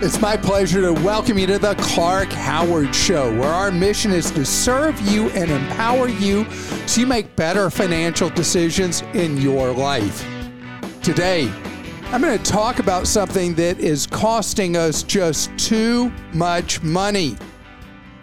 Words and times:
It's 0.00 0.20
my 0.20 0.36
pleasure 0.36 0.80
to 0.80 0.92
welcome 0.92 1.38
you 1.38 1.48
to 1.48 1.58
the 1.58 1.74
Clark 1.74 2.28
Howard 2.28 2.94
Show, 2.94 3.36
where 3.36 3.48
our 3.48 3.72
mission 3.72 4.12
is 4.12 4.30
to 4.30 4.44
serve 4.44 4.98
you 5.00 5.28
and 5.30 5.50
empower 5.50 6.06
you 6.06 6.48
so 6.86 7.00
you 7.00 7.06
make 7.08 7.34
better 7.34 7.68
financial 7.68 8.30
decisions 8.30 9.00
in 9.14 9.36
your 9.38 9.72
life. 9.72 10.24
Today, 11.02 11.52
I'm 12.12 12.20
going 12.20 12.38
to 12.38 12.44
talk 12.44 12.78
about 12.78 13.08
something 13.08 13.54
that 13.54 13.80
is 13.80 14.06
costing 14.06 14.76
us 14.76 15.02
just 15.02 15.50
too 15.58 16.12
much 16.32 16.80
money 16.80 17.36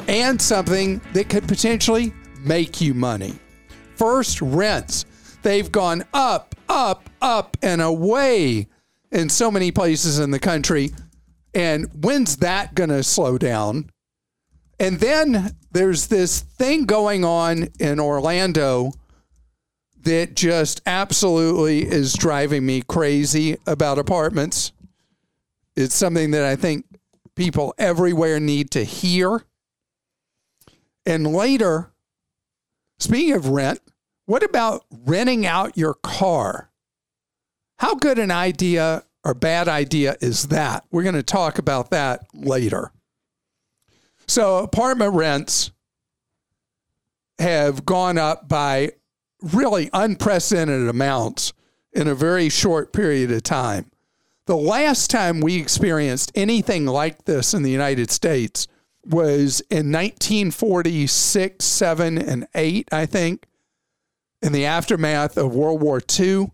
and 0.07 0.41
something 0.41 1.01
that 1.11 1.27
could 1.27 1.45
potentially 1.45 2.13
make 2.39 2.79
you 2.79 2.93
money. 2.93 3.33
First, 3.97 4.41
rents. 4.41 5.03
They've 5.41 5.69
gone 5.69 6.05
up, 6.13 6.55
up, 6.69 7.09
up, 7.21 7.57
and 7.61 7.81
away 7.81 8.69
in 9.11 9.27
so 9.27 9.51
many 9.51 9.71
places 9.71 10.19
in 10.19 10.31
the 10.31 10.39
country 10.39 10.91
and 11.55 11.89
when's 12.03 12.37
that 12.37 12.75
going 12.75 12.89
to 12.89 13.01
slow 13.01 13.37
down? 13.37 13.89
And 14.77 14.99
then 14.99 15.55
there's 15.71 16.07
this 16.07 16.41
thing 16.41 16.85
going 16.85 17.23
on 17.23 17.69
in 17.79 17.99
Orlando 17.99 18.91
that 20.03 20.35
just 20.35 20.81
absolutely 20.85 21.83
is 21.83 22.13
driving 22.13 22.65
me 22.65 22.81
crazy 22.81 23.57
about 23.65 23.97
apartments. 23.97 24.73
It's 25.77 25.95
something 25.95 26.31
that 26.31 26.43
I 26.43 26.57
think 26.57 26.85
people 27.35 27.73
everywhere 27.77 28.39
need 28.39 28.69
to 28.71 28.83
hear. 28.83 29.45
And 31.05 31.25
later, 31.25 31.93
speaking 32.99 33.33
of 33.33 33.47
rent, 33.47 33.79
what 34.25 34.43
about 34.43 34.85
renting 35.05 35.45
out 35.45 35.77
your 35.77 35.93
car? 35.93 36.69
How 37.79 37.95
good 37.95 38.19
an 38.19 38.31
idea 38.31 39.03
or 39.25 39.33
bad 39.33 39.67
idea 39.67 40.15
is 40.21 40.49
that? 40.49 40.85
We're 40.91 41.03
going 41.03 41.15
to 41.15 41.23
talk 41.23 41.57
about 41.57 41.89
that 41.89 42.21
later. 42.33 42.91
So, 44.27 44.59
apartment 44.59 45.13
rents 45.13 45.71
have 47.39 47.85
gone 47.85 48.17
up 48.17 48.47
by 48.47 48.91
really 49.41 49.89
unprecedented 49.93 50.87
amounts 50.87 51.53
in 51.91 52.07
a 52.07 52.15
very 52.15 52.49
short 52.49 52.93
period 52.93 53.31
of 53.31 53.43
time. 53.43 53.91
The 54.45 54.55
last 54.55 55.09
time 55.09 55.41
we 55.41 55.59
experienced 55.59 56.31
anything 56.35 56.85
like 56.85 57.25
this 57.25 57.53
in 57.53 57.63
the 57.63 57.71
United 57.71 58.11
States 58.11 58.67
was 59.03 59.61
in 59.71 59.91
1946, 59.91 61.65
7, 61.65 62.17
and 62.17 62.47
8, 62.53 62.89
I 62.91 63.05
think, 63.05 63.45
in 64.41 64.51
the 64.51 64.65
aftermath 64.65 65.37
of 65.37 65.55
World 65.55 65.81
War 65.81 66.01
II 66.19 66.51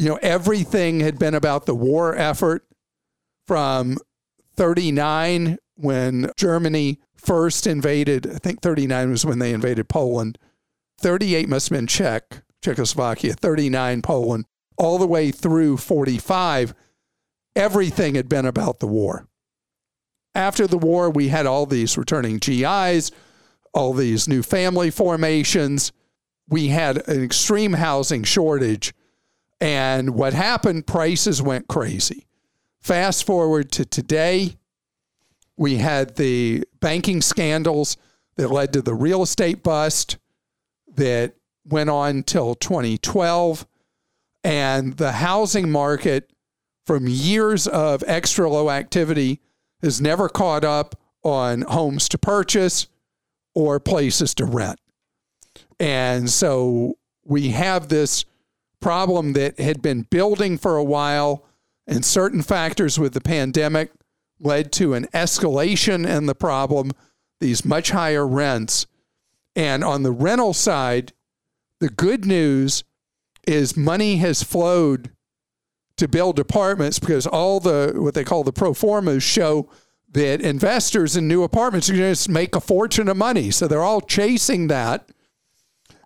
you 0.00 0.08
know, 0.08 0.18
everything 0.22 1.00
had 1.00 1.18
been 1.18 1.34
about 1.34 1.66
the 1.66 1.74
war 1.74 2.16
effort 2.16 2.64
from 3.46 3.98
39 4.56 5.58
when 5.74 6.30
Germany 6.38 7.00
first 7.16 7.66
invaded. 7.66 8.26
I 8.26 8.38
think 8.38 8.62
39 8.62 9.10
was 9.10 9.26
when 9.26 9.40
they 9.40 9.52
invaded 9.52 9.90
Poland. 9.90 10.38
38 11.00 11.50
must 11.50 11.68
have 11.68 11.76
been 11.76 11.86
Czech, 11.86 12.44
Czechoslovakia, 12.62 13.34
39 13.34 14.00
Poland, 14.00 14.46
all 14.78 14.96
the 14.96 15.06
way 15.06 15.30
through 15.30 15.76
45. 15.76 16.72
Everything 17.54 18.14
had 18.14 18.28
been 18.28 18.46
about 18.46 18.80
the 18.80 18.86
war. 18.86 19.28
After 20.34 20.66
the 20.66 20.78
war, 20.78 21.10
we 21.10 21.28
had 21.28 21.44
all 21.44 21.66
these 21.66 21.98
returning 21.98 22.38
GIs, 22.38 23.12
all 23.74 23.92
these 23.92 24.26
new 24.26 24.42
family 24.42 24.90
formations. 24.90 25.92
We 26.48 26.68
had 26.68 27.06
an 27.06 27.22
extreme 27.22 27.74
housing 27.74 28.22
shortage 28.22 28.94
and 29.60 30.14
what 30.14 30.32
happened, 30.32 30.86
prices 30.86 31.42
went 31.42 31.68
crazy. 31.68 32.26
Fast 32.80 33.24
forward 33.24 33.70
to 33.72 33.84
today, 33.84 34.56
we 35.56 35.76
had 35.76 36.16
the 36.16 36.64
banking 36.80 37.20
scandals 37.20 37.98
that 38.36 38.48
led 38.48 38.72
to 38.72 38.80
the 38.80 38.94
real 38.94 39.22
estate 39.22 39.62
bust 39.62 40.16
that 40.94 41.34
went 41.66 41.90
on 41.90 42.22
till 42.22 42.54
2012. 42.54 43.66
And 44.42 44.96
the 44.96 45.12
housing 45.12 45.70
market, 45.70 46.32
from 46.86 47.06
years 47.06 47.66
of 47.66 48.02
extra 48.06 48.48
low 48.48 48.70
activity, 48.70 49.40
has 49.82 50.00
never 50.00 50.30
caught 50.30 50.64
up 50.64 50.98
on 51.22 51.62
homes 51.62 52.08
to 52.08 52.18
purchase 52.18 52.86
or 53.54 53.78
places 53.78 54.34
to 54.36 54.46
rent. 54.46 54.80
And 55.78 56.30
so 56.30 56.96
we 57.24 57.50
have 57.50 57.88
this 57.88 58.24
problem 58.80 59.34
that 59.34 59.58
had 59.58 59.82
been 59.82 60.02
building 60.02 60.58
for 60.58 60.76
a 60.76 60.84
while, 60.84 61.44
and 61.86 62.04
certain 62.04 62.42
factors 62.42 62.98
with 62.98 63.14
the 63.14 63.20
pandemic 63.20 63.90
led 64.38 64.72
to 64.72 64.94
an 64.94 65.06
escalation 65.08 66.08
in 66.08 66.26
the 66.26 66.34
problem, 66.34 66.92
these 67.40 67.64
much 67.64 67.90
higher 67.90 68.26
rents. 68.26 68.86
And 69.54 69.84
on 69.84 70.02
the 70.02 70.12
rental 70.12 70.54
side, 70.54 71.12
the 71.80 71.88
good 71.88 72.24
news 72.24 72.84
is 73.46 73.76
money 73.76 74.16
has 74.16 74.42
flowed 74.42 75.10
to 75.96 76.08
build 76.08 76.38
apartments 76.38 76.98
because 76.98 77.26
all 77.26 77.60
the 77.60 77.92
what 77.96 78.14
they 78.14 78.24
call 78.24 78.44
the 78.44 78.52
pro 78.52 78.72
formas 78.72 79.22
show 79.22 79.68
that 80.12 80.40
investors 80.40 81.16
in 81.16 81.28
new 81.28 81.42
apartments 81.42 81.88
are 81.88 81.96
going 81.96 82.14
to 82.14 82.30
make 82.30 82.56
a 82.56 82.60
fortune 82.60 83.08
of 83.08 83.16
money. 83.16 83.50
So 83.50 83.68
they're 83.68 83.82
all 83.82 84.00
chasing 84.00 84.68
that. 84.68 85.10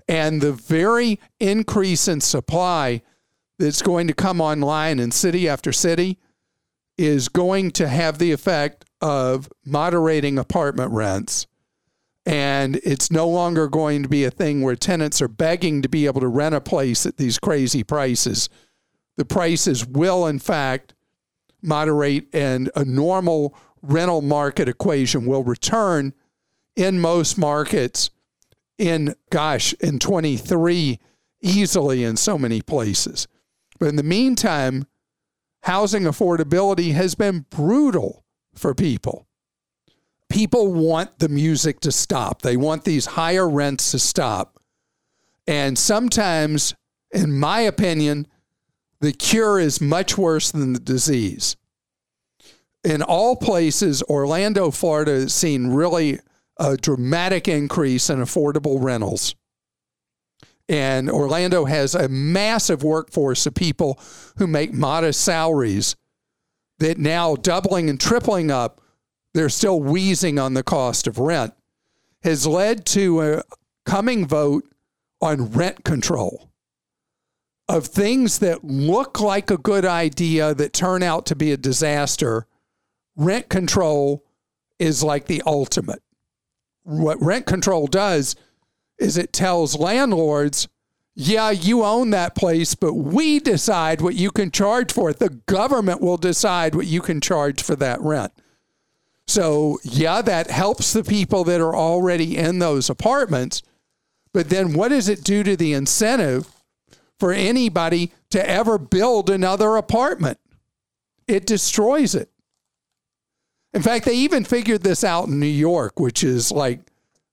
And 0.06 0.41
the 0.41 0.53
very 0.53 1.19
increase 1.41 2.09
in 2.09 2.20
supply 2.20 3.03
that's 3.59 3.82
going 3.82 4.06
to 4.09 4.15
come 4.15 4.41
online 4.41 4.98
in 4.98 5.10
city 5.10 5.48
after 5.48 5.72
city 5.72 6.19
is 6.98 7.28
going 7.28 7.70
to 7.72 7.88
have 7.88 8.19
the 8.19 8.32
effect 8.32 8.84
of 9.00 9.48
moderating 9.64 10.38
apartment 10.38 10.93
rents. 10.93 11.47
And 12.26 12.76
it's 12.76 13.10
no 13.10 13.28
longer 13.28 13.69
going 13.69 14.03
to 14.03 14.09
be 14.09 14.25
a 14.25 14.31
thing 14.31 14.62
where 14.62 14.76
tenants 14.76 15.20
are 15.20 15.28
begging 15.28 15.82
to 15.82 15.88
be 15.88 16.06
able 16.06 16.20
to 16.20 16.28
rent 16.28 16.54
a 16.54 16.60
place 16.60 17.04
at 17.04 17.16
these 17.16 17.38
crazy 17.38 17.82
prices. 17.82 18.48
The 19.16 19.25
prices 19.25 19.87
will, 19.87 20.26
in 20.26 20.38
fact, 20.38 20.94
moderate, 21.62 22.28
and 22.34 22.70
a 22.75 22.84
normal 22.84 23.54
rental 23.82 24.22
market 24.22 24.69
equation 24.69 25.26
will 25.26 25.44
return 25.44 26.14
in 26.76 27.00
most 27.00 27.37
markets 27.37 28.10
in, 28.79 29.15
gosh, 29.31 29.73
in 29.75 29.99
23 29.99 30.99
easily 31.43 32.05
in 32.05 32.17
so 32.17 32.39
many 32.39 32.61
places. 32.62 33.29
But 33.79 33.89
in 33.89 33.97
the 33.97 34.03
meantime, 34.03 34.87
housing 35.62 36.05
affordability 36.05 36.93
has 36.93 37.15
been 37.15 37.47
brutal 37.51 38.25
for 38.55 38.75
people. 38.75 39.27
People 40.31 40.73
want 40.73 41.19
the 41.19 41.29
music 41.29 41.81
to 41.81 41.93
stop, 41.93 42.43
they 42.43 42.57
want 42.57 42.85
these 42.85 43.07
higher 43.07 43.49
rents 43.49 43.91
to 43.91 43.99
stop. 43.99 44.59
And 45.47 45.79
sometimes, 45.79 46.75
in 47.12 47.39
my 47.39 47.61
opinion, 47.61 48.27
the 49.01 49.12
cure 49.12 49.61
is 49.61 49.81
much 49.81 50.17
worse 50.17 50.50
than 50.50 50.73
the 50.73 50.81
disease. 50.81 51.56
In 52.82 53.03
all 53.03 53.37
places, 53.37 54.03
Orlando, 54.05 54.70
Florida 54.70 55.12
has 55.12 55.35
seen 55.35 55.69
really 55.69 56.20
a 56.56 56.77
dramatic 56.77 57.49
increase 57.49 58.11
in 58.11 58.21
affordable 58.21 58.83
rentals. 58.83 59.35
And 60.69 61.11
Orlando 61.11 61.67
has 61.67 61.95
a 61.95 62.09
massive 62.09 62.83
workforce 62.83 63.47
of 63.47 63.55
people 63.55 63.99
who 64.39 64.47
make 64.47 64.73
modest 64.73 65.21
salaries 65.21 65.97
that 66.79 66.99
now 66.99 67.37
doubling 67.37 67.91
and 67.91 68.01
tripling 68.01 68.51
up, 68.51 68.81
they're 69.35 69.49
still 69.49 69.81
wheezing 69.81 70.39
on 70.39 70.55
the 70.55 70.62
cost 70.62 71.06
of 71.06 71.19
rent, 71.19 71.53
has 72.23 72.47
led 72.47 72.87
to 72.87 73.21
a 73.21 73.43
coming 73.85 74.27
vote 74.27 74.65
on 75.21 75.51
rent 75.51 75.85
control 75.85 76.51
of 77.69 77.87
things 77.87 78.39
that 78.39 78.65
look 78.65 79.21
like 79.21 79.51
a 79.51 79.59
good 79.59 79.85
idea 79.85 80.55
that 80.55 80.73
turn 80.73 81.03
out 81.03 81.27
to 81.27 81.37
be 81.37 81.53
a 81.53 81.56
disaster. 81.56 82.47
Rent 83.17 83.49
control 83.49 84.25
is 84.79 85.03
like 85.03 85.27
the 85.27 85.43
ultimate 85.47 86.03
what 86.84 87.20
rent 87.20 87.46
control 87.46 87.86
does 87.86 88.36
is 88.98 89.16
it 89.16 89.32
tells 89.32 89.76
landlords 89.76 90.69
yeah, 91.16 91.50
you 91.50 91.84
own 91.84 92.10
that 92.10 92.34
place, 92.34 92.75
but 92.75 92.94
we 92.94 93.38
decide 93.38 94.00
what 94.00 94.16
you 94.16 94.32
can 94.32 94.50
charge 94.50 94.92
for 94.92 95.10
it. 95.10 95.20
The 95.20 95.40
government 95.46 96.00
will 96.00 96.16
decide 96.16 96.75
what 96.75 96.86
you 96.86 97.00
can 97.00 97.20
charge 97.20 97.62
for 97.62 97.76
that 97.76 98.00
rent. 98.00 98.32
So, 99.26 99.78
yeah, 99.84 100.22
that 100.22 100.50
helps 100.50 100.92
the 100.92 101.04
people 101.04 101.44
that 101.44 101.60
are 101.60 101.75
already 101.75 102.36
in 102.36 102.58
those 102.58 102.90
apartments. 102.90 103.62
But 104.32 104.50
then 104.50 104.75
what 104.75 104.88
does 104.88 105.08
it 105.08 105.22
do 105.22 105.44
to 105.44 105.56
the 105.56 105.72
incentive 105.72 106.48
for 107.20 107.32
anybody 107.32 108.12
to 108.31 108.48
ever 108.48 108.76
build 108.76 109.31
another 109.31 109.76
apartment? 109.76 110.38
It 111.28 111.46
destroys 111.46 112.16
it. 112.16 112.28
In 113.75 113.82
fact, 113.82 114.05
they 114.05 114.15
even 114.15 114.44
figured 114.44 114.82
this 114.82 115.03
out 115.03 115.26
in 115.26 115.41
New 115.41 115.47
York, 115.47 115.99
which 115.99 116.23
is 116.23 116.53
like, 116.53 116.79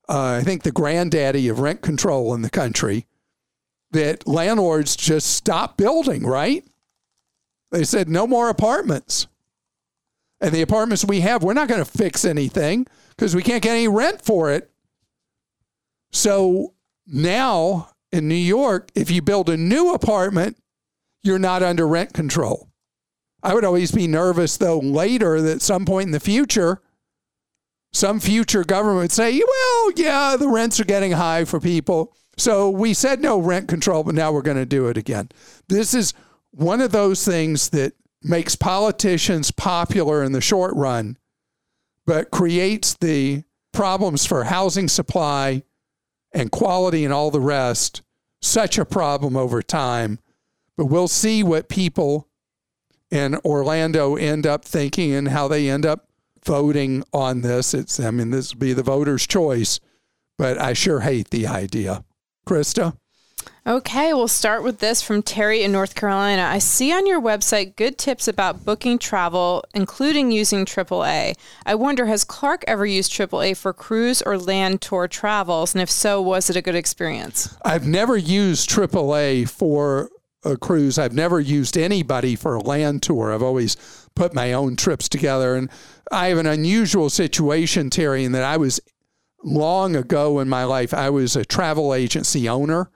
uh, 0.09 0.39
I 0.39 0.43
think, 0.43 0.63
the 0.63 0.71
granddaddy 0.71 1.47
of 1.47 1.59
rent 1.59 1.81
control 1.81 2.33
in 2.33 2.41
the 2.41 2.49
country 2.49 3.05
that 3.91 4.27
landlords 4.27 4.95
just 4.95 5.35
stopped 5.35 5.77
building, 5.77 6.25
right? 6.25 6.65
They 7.71 7.83
said, 7.83 8.09
no 8.09 8.25
more 8.25 8.49
apartments. 8.49 9.27
And 10.41 10.51
the 10.51 10.63
apartments 10.63 11.05
we 11.05 11.21
have, 11.21 11.43
we're 11.43 11.53
not 11.53 11.67
going 11.67 11.83
to 11.83 11.89
fix 11.89 12.25
anything 12.25 12.87
because 13.11 13.35
we 13.35 13.43
can't 13.43 13.61
get 13.61 13.75
any 13.75 13.87
rent 13.87 14.21
for 14.21 14.51
it. 14.51 14.71
So 16.11 16.73
now 17.05 17.91
in 18.11 18.27
New 18.27 18.33
York, 18.33 18.89
if 18.95 19.11
you 19.11 19.21
build 19.21 19.47
a 19.49 19.57
new 19.57 19.93
apartment, 19.93 20.57
you're 21.21 21.37
not 21.37 21.61
under 21.61 21.87
rent 21.87 22.13
control. 22.13 22.70
I 23.43 23.53
would 23.53 23.65
always 23.65 23.91
be 23.91 24.07
nervous, 24.07 24.57
though, 24.57 24.79
later 24.79 25.41
that 25.41 25.61
some 25.61 25.85
point 25.85 26.07
in 26.07 26.11
the 26.11 26.19
future, 26.19 26.81
some 27.93 28.19
future 28.19 28.63
government 28.63 28.99
would 28.99 29.11
say, 29.11 29.41
well, 29.45 29.91
yeah, 29.95 30.35
the 30.37 30.47
rents 30.47 30.79
are 30.79 30.85
getting 30.85 31.13
high 31.13 31.45
for 31.45 31.59
people. 31.59 32.15
So 32.37 32.69
we 32.69 32.93
said 32.93 33.21
no 33.21 33.39
rent 33.39 33.67
control, 33.67 34.03
but 34.03 34.15
now 34.15 34.31
we're 34.31 34.41
going 34.41 34.57
to 34.57 34.65
do 34.65 34.87
it 34.87 34.97
again. 34.97 35.29
This 35.67 35.93
is 35.93 36.13
one 36.51 36.81
of 36.81 36.91
those 36.91 37.25
things 37.25 37.69
that 37.69 37.93
makes 38.23 38.55
politicians 38.55 39.51
popular 39.51 40.23
in 40.23 40.31
the 40.31 40.41
short 40.41 40.75
run, 40.75 41.17
but 42.05 42.31
creates 42.31 42.95
the 42.95 43.43
problems 43.73 44.25
for 44.25 44.45
housing 44.45 44.87
supply 44.87 45.63
and 46.33 46.51
quality 46.51 47.03
and 47.03 47.13
all 47.13 47.31
the 47.31 47.41
rest 47.41 48.01
such 48.41 48.77
a 48.77 48.85
problem 48.85 49.35
over 49.35 49.61
time. 49.61 50.19
But 50.77 50.85
we'll 50.85 51.07
see 51.07 51.43
what 51.43 51.69
people 51.69 52.27
in 53.11 53.35
Orlando 53.45 54.15
end 54.15 54.47
up 54.47 54.65
thinking 54.65 55.13
and 55.13 55.27
how 55.27 55.47
they 55.47 55.69
end 55.69 55.85
up 55.85 56.07
voting 56.43 57.03
on 57.13 57.41
this. 57.41 57.73
It's, 57.73 57.99
I 57.99 58.11
mean, 58.11 58.31
this 58.31 58.53
will 58.53 58.59
be 58.59 58.73
the 58.73 58.83
voters' 58.83 59.27
choice, 59.27 59.79
but 60.37 60.57
I 60.57 60.73
sure 60.73 61.01
hate 61.01 61.29
the 61.29 61.45
idea. 61.45 62.03
Krista? 62.47 62.95
Okay, 63.67 64.11
we'll 64.11 64.27
start 64.27 64.63
with 64.63 64.79
this 64.79 65.03
from 65.03 65.21
Terry 65.21 65.61
in 65.61 65.71
North 65.71 65.93
Carolina. 65.93 66.43
I 66.43 66.57
see 66.57 66.91
on 66.91 67.05
your 67.05 67.21
website 67.21 67.75
good 67.75 67.99
tips 67.99 68.27
about 68.27 68.65
booking 68.65 68.97
travel, 68.97 69.63
including 69.75 70.31
using 70.31 70.65
AAA. 70.65 71.35
I 71.63 71.75
wonder, 71.75 72.07
has 72.07 72.23
Clark 72.23 72.63
ever 72.67 72.87
used 72.87 73.11
AAA 73.11 73.55
for 73.55 73.71
cruise 73.71 74.23
or 74.23 74.39
land 74.39 74.81
tour 74.81 75.07
travels? 75.07 75.75
And 75.75 75.81
if 75.81 75.91
so, 75.91 76.19
was 76.19 76.49
it 76.49 76.55
a 76.55 76.61
good 76.61 76.73
experience? 76.73 77.55
I've 77.63 77.85
never 77.85 78.17
used 78.17 78.67
AAA 78.67 79.47
for 79.47 80.09
a 80.43 80.57
cruise. 80.57 80.97
I've 80.97 81.13
never 81.13 81.39
used 81.39 81.77
anybody 81.77 82.35
for 82.35 82.55
a 82.55 82.61
land 82.61 83.03
tour. 83.03 83.33
I've 83.33 83.43
always 83.43 83.77
put 84.15 84.33
my 84.33 84.53
own 84.53 84.75
trips 84.75 85.07
together. 85.07 85.55
And 85.55 85.69
I 86.11 86.27
have 86.27 86.37
an 86.37 86.47
unusual 86.47 87.09
situation, 87.09 87.89
Terry, 87.89 88.23
in 88.23 88.31
that 88.33 88.43
I 88.43 88.57
was 88.57 88.79
long 89.43 89.95
ago 89.95 90.39
in 90.39 90.49
my 90.49 90.63
life, 90.63 90.93
I 90.93 91.09
was 91.09 91.35
a 91.35 91.45
travel 91.45 91.93
agency 91.93 92.47
owner 92.47 92.89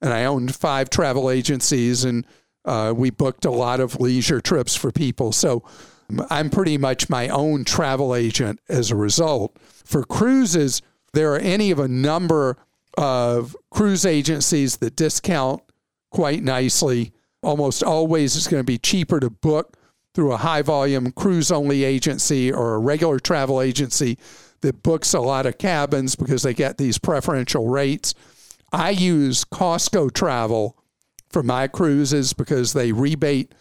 and 0.00 0.12
I 0.12 0.24
owned 0.24 0.54
five 0.54 0.90
travel 0.90 1.30
agencies 1.30 2.04
and 2.04 2.26
uh, 2.64 2.92
we 2.94 3.10
booked 3.10 3.44
a 3.44 3.50
lot 3.50 3.80
of 3.80 4.00
leisure 4.00 4.40
trips 4.40 4.76
for 4.76 4.92
people. 4.92 5.32
So 5.32 5.64
I'm 6.30 6.50
pretty 6.50 6.78
much 6.78 7.08
my 7.08 7.28
own 7.28 7.64
travel 7.64 8.14
agent 8.14 8.60
as 8.68 8.90
a 8.90 8.96
result. 8.96 9.56
For 9.84 10.04
cruises, 10.04 10.82
there 11.12 11.32
are 11.34 11.38
any 11.38 11.70
of 11.70 11.78
a 11.78 11.88
number 11.88 12.56
of 12.96 13.56
cruise 13.70 14.04
agencies 14.04 14.78
that 14.78 14.96
discount 14.96 15.62
quite 16.10 16.42
nicely. 16.42 17.12
Almost 17.42 17.82
always 17.82 18.36
it's 18.36 18.48
going 18.48 18.60
to 18.60 18.66
be 18.66 18.78
cheaper 18.78 19.20
to 19.20 19.30
book 19.30 19.76
through 20.14 20.32
a 20.32 20.38
high 20.38 20.62
volume 20.62 21.12
cruise 21.12 21.50
only 21.50 21.84
agency 21.84 22.52
or 22.52 22.74
a 22.74 22.78
regular 22.78 23.18
travel 23.18 23.60
agency 23.60 24.18
that 24.62 24.82
books 24.82 25.14
a 25.14 25.20
lot 25.20 25.46
of 25.46 25.58
cabins 25.58 26.16
because 26.16 26.42
they 26.42 26.54
get 26.54 26.78
these 26.78 26.98
preferential 26.98 27.68
rates. 27.68 28.14
I 28.72 28.90
use 28.90 29.44
Costco 29.44 30.12
Travel 30.12 30.76
for 31.30 31.42
my 31.42 31.68
cruises 31.68 32.32
because 32.32 32.72
they 32.72 32.92
rebate 32.92 33.54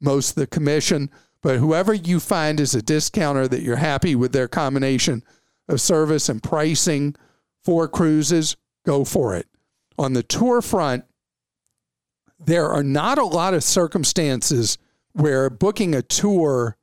most 0.00 0.30
of 0.30 0.34
the 0.36 0.46
commission. 0.46 1.10
But 1.42 1.58
whoever 1.58 1.92
you 1.92 2.20
find 2.20 2.60
is 2.60 2.74
a 2.74 2.82
discounter 2.82 3.48
that 3.48 3.62
you're 3.62 3.76
happy 3.76 4.14
with 4.14 4.32
their 4.32 4.48
combination 4.48 5.22
of 5.68 5.80
service 5.80 6.28
and 6.28 6.42
pricing 6.42 7.16
for 7.62 7.88
cruises, 7.88 8.56
go 8.86 9.04
for 9.04 9.34
it. 9.34 9.46
On 9.98 10.12
the 10.12 10.22
tour 10.22 10.62
front, 10.62 11.04
there 12.38 12.68
are 12.68 12.82
not 12.82 13.18
a 13.18 13.24
lot 13.24 13.54
of 13.54 13.64
circumstances 13.64 14.78
where 15.12 15.48
booking 15.50 15.94
a 15.94 16.02
tour 16.02 16.76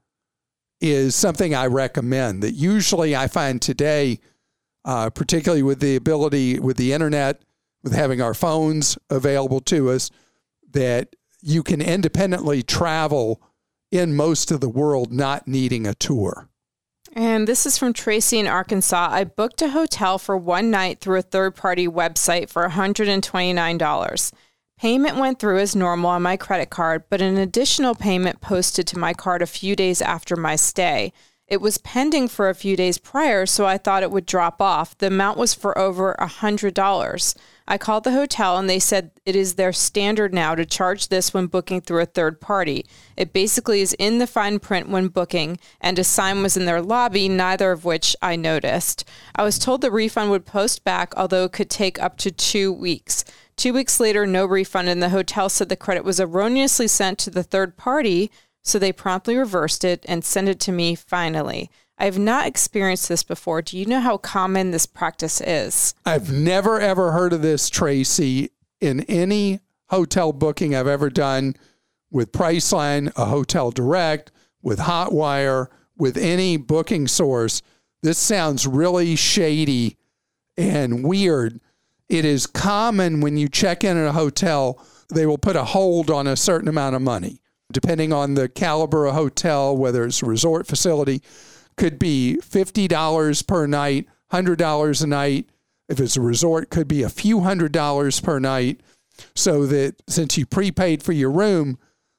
is 0.79 1.15
something 1.15 1.53
I 1.53 1.67
recommend. 1.67 2.41
That 2.43 2.53
usually 2.53 3.15
I 3.15 3.27
find 3.27 3.61
today, 3.61 4.19
uh, 4.83 5.09
particularly 5.11 5.63
with 5.63 5.79
the 5.79 5.95
ability 5.95 6.59
with 6.59 6.77
the 6.77 6.93
internet, 6.93 7.43
with 7.83 7.93
having 7.93 8.21
our 8.21 8.33
phones 8.33 8.97
available 9.09 9.59
to 9.61 9.91
us, 9.91 10.09
that 10.71 11.15
you 11.41 11.63
can 11.63 11.81
independently 11.81 12.63
travel 12.63 13.41
in 13.91 14.15
most 14.15 14.51
of 14.51 14.61
the 14.61 14.69
world 14.69 15.11
not 15.11 15.47
needing 15.47 15.85
a 15.85 15.93
tour. 15.93 16.47
And 17.13 17.45
this 17.47 17.65
is 17.65 17.77
from 17.77 17.91
Tracy 17.91 18.39
in 18.39 18.47
Arkansas. 18.47 19.09
I 19.11 19.25
booked 19.25 19.61
a 19.61 19.69
hotel 19.69 20.17
for 20.17 20.37
one 20.37 20.71
night 20.71 21.01
through 21.01 21.19
a 21.19 21.23
third 21.23 21.55
party 21.55 21.87
website 21.87 22.49
for 22.49 22.67
$129. 22.67 24.31
Payment 24.81 25.17
went 25.17 25.37
through 25.37 25.59
as 25.59 25.75
normal 25.75 26.09
on 26.09 26.23
my 26.23 26.35
credit 26.35 26.71
card, 26.71 27.03
but 27.07 27.21
an 27.21 27.37
additional 27.37 27.93
payment 27.93 28.41
posted 28.41 28.87
to 28.87 28.97
my 28.97 29.13
card 29.13 29.43
a 29.43 29.45
few 29.45 29.75
days 29.75 30.01
after 30.01 30.35
my 30.35 30.55
stay. 30.55 31.13
It 31.45 31.61
was 31.61 31.77
pending 31.77 32.29
for 32.29 32.49
a 32.49 32.55
few 32.55 32.75
days 32.75 32.97
prior, 32.97 33.45
so 33.45 33.67
I 33.67 33.77
thought 33.77 34.01
it 34.01 34.09
would 34.09 34.25
drop 34.25 34.59
off. 34.59 34.97
The 34.97 35.05
amount 35.05 35.37
was 35.37 35.53
for 35.53 35.77
over 35.77 36.13
a 36.13 36.25
$100. 36.25 37.35
I 37.67 37.77
called 37.77 38.05
the 38.05 38.13
hotel 38.13 38.57
and 38.57 38.67
they 38.67 38.79
said 38.79 39.11
it 39.23 39.35
is 39.35 39.53
their 39.53 39.71
standard 39.71 40.33
now 40.33 40.55
to 40.55 40.65
charge 40.65 41.09
this 41.09 41.31
when 41.31 41.45
booking 41.45 41.81
through 41.81 42.01
a 42.01 42.07
third 42.07 42.41
party. 42.41 42.83
It 43.15 43.33
basically 43.33 43.81
is 43.81 43.93
in 43.99 44.17
the 44.17 44.25
fine 44.25 44.57
print 44.57 44.89
when 44.89 45.09
booking, 45.09 45.59
and 45.79 45.99
a 45.99 46.03
sign 46.03 46.41
was 46.41 46.57
in 46.57 46.65
their 46.65 46.81
lobby, 46.81 47.29
neither 47.29 47.71
of 47.71 47.85
which 47.85 48.15
I 48.19 48.35
noticed. 48.35 49.07
I 49.35 49.43
was 49.43 49.59
told 49.59 49.81
the 49.81 49.91
refund 49.91 50.31
would 50.31 50.47
post 50.47 50.83
back, 50.83 51.13
although 51.15 51.43
it 51.43 51.51
could 51.51 51.69
take 51.69 52.01
up 52.01 52.17
to 52.17 52.31
two 52.31 52.73
weeks. 52.73 53.23
Two 53.61 53.73
weeks 53.73 53.99
later, 53.99 54.25
no 54.25 54.47
refund, 54.47 54.89
and 54.89 55.03
the 55.03 55.09
hotel 55.09 55.47
said 55.47 55.69
the 55.69 55.75
credit 55.75 56.03
was 56.03 56.19
erroneously 56.19 56.87
sent 56.87 57.19
to 57.19 57.29
the 57.29 57.43
third 57.43 57.77
party, 57.77 58.31
so 58.63 58.79
they 58.79 58.91
promptly 58.91 59.37
reversed 59.37 59.83
it 59.83 60.03
and 60.09 60.25
sent 60.25 60.49
it 60.49 60.59
to 60.61 60.71
me 60.71 60.95
finally. 60.95 61.69
I 61.95 62.05
have 62.05 62.17
not 62.17 62.47
experienced 62.47 63.07
this 63.07 63.21
before. 63.21 63.61
Do 63.61 63.77
you 63.77 63.85
know 63.85 63.99
how 63.99 64.17
common 64.17 64.71
this 64.71 64.87
practice 64.87 65.41
is? 65.41 65.93
I've 66.07 66.31
never 66.31 66.79
ever 66.79 67.11
heard 67.11 67.33
of 67.33 67.43
this, 67.43 67.69
Tracy, 67.69 68.49
in 68.79 69.01
any 69.01 69.59
hotel 69.89 70.33
booking 70.33 70.73
I've 70.73 70.87
ever 70.87 71.11
done 71.11 71.55
with 72.09 72.31
Priceline, 72.31 73.13
a 73.15 73.25
hotel 73.25 73.69
direct, 73.69 74.31
with 74.63 74.79
Hotwire, 74.79 75.67
with 75.95 76.17
any 76.17 76.57
booking 76.57 77.07
source. 77.07 77.61
This 78.01 78.17
sounds 78.17 78.65
really 78.65 79.15
shady 79.15 79.97
and 80.57 81.03
weird 81.03 81.61
it 82.11 82.25
is 82.25 82.45
common 82.45 83.21
when 83.21 83.37
you 83.37 83.47
check 83.47 83.85
in 83.85 83.95
at 83.95 84.05
a 84.05 84.11
hotel, 84.11 84.85
they 85.13 85.25
will 85.25 85.37
put 85.37 85.55
a 85.55 85.63
hold 85.63 86.11
on 86.11 86.27
a 86.27 86.35
certain 86.35 86.67
amount 86.67 86.93
of 86.93 87.01
money. 87.01 87.41
Depending 87.71 88.11
on 88.11 88.33
the 88.33 88.49
caliber 88.49 89.05
of 89.05 89.15
hotel, 89.15 89.77
whether 89.77 90.03
it's 90.03 90.21
a 90.21 90.25
resort 90.25 90.67
facility, 90.67 91.21
could 91.77 91.97
be 91.97 92.37
$50 92.41 93.47
per 93.47 93.65
night, 93.65 94.07
$100 94.33 95.03
a 95.03 95.07
night. 95.07 95.49
If 95.87 96.01
it's 96.01 96.17
a 96.17 96.21
resort, 96.21 96.69
could 96.69 96.89
be 96.89 97.01
a 97.01 97.09
few 97.09 97.39
hundred 97.41 97.71
dollars 97.71 98.19
per 98.19 98.39
night. 98.39 98.81
So 99.33 99.65
that 99.67 99.95
since 100.09 100.37
you 100.37 100.45
prepaid 100.45 101.01
for 101.01 101.13
your 101.13 101.31
room, 101.31 101.77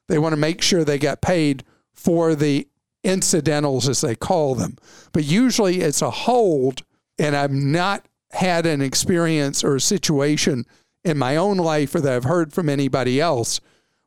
they 0.08 0.18
want 0.18 0.32
to 0.32 0.40
make 0.40 0.62
sure 0.62 0.84
they 0.84 0.98
get 0.98 1.20
paid 1.20 1.64
for 1.92 2.34
the 2.34 2.66
incidentals, 3.04 3.90
as 3.90 4.00
they 4.00 4.14
call 4.14 4.54
them. 4.54 4.78
But 5.12 5.24
usually 5.24 5.82
it's 5.82 6.00
a 6.00 6.10
hold, 6.10 6.82
and 7.18 7.36
I'm 7.36 7.72
not 7.72 8.06
had 8.32 8.66
an 8.66 8.80
experience 8.80 9.62
or 9.62 9.76
a 9.76 9.80
situation 9.80 10.64
in 11.04 11.18
my 11.18 11.36
own 11.36 11.56
life 11.56 11.94
or 11.94 12.00
that 12.00 12.12
I've 12.12 12.24
heard 12.24 12.52
from 12.52 12.68
anybody 12.68 13.20
else 13.20 13.60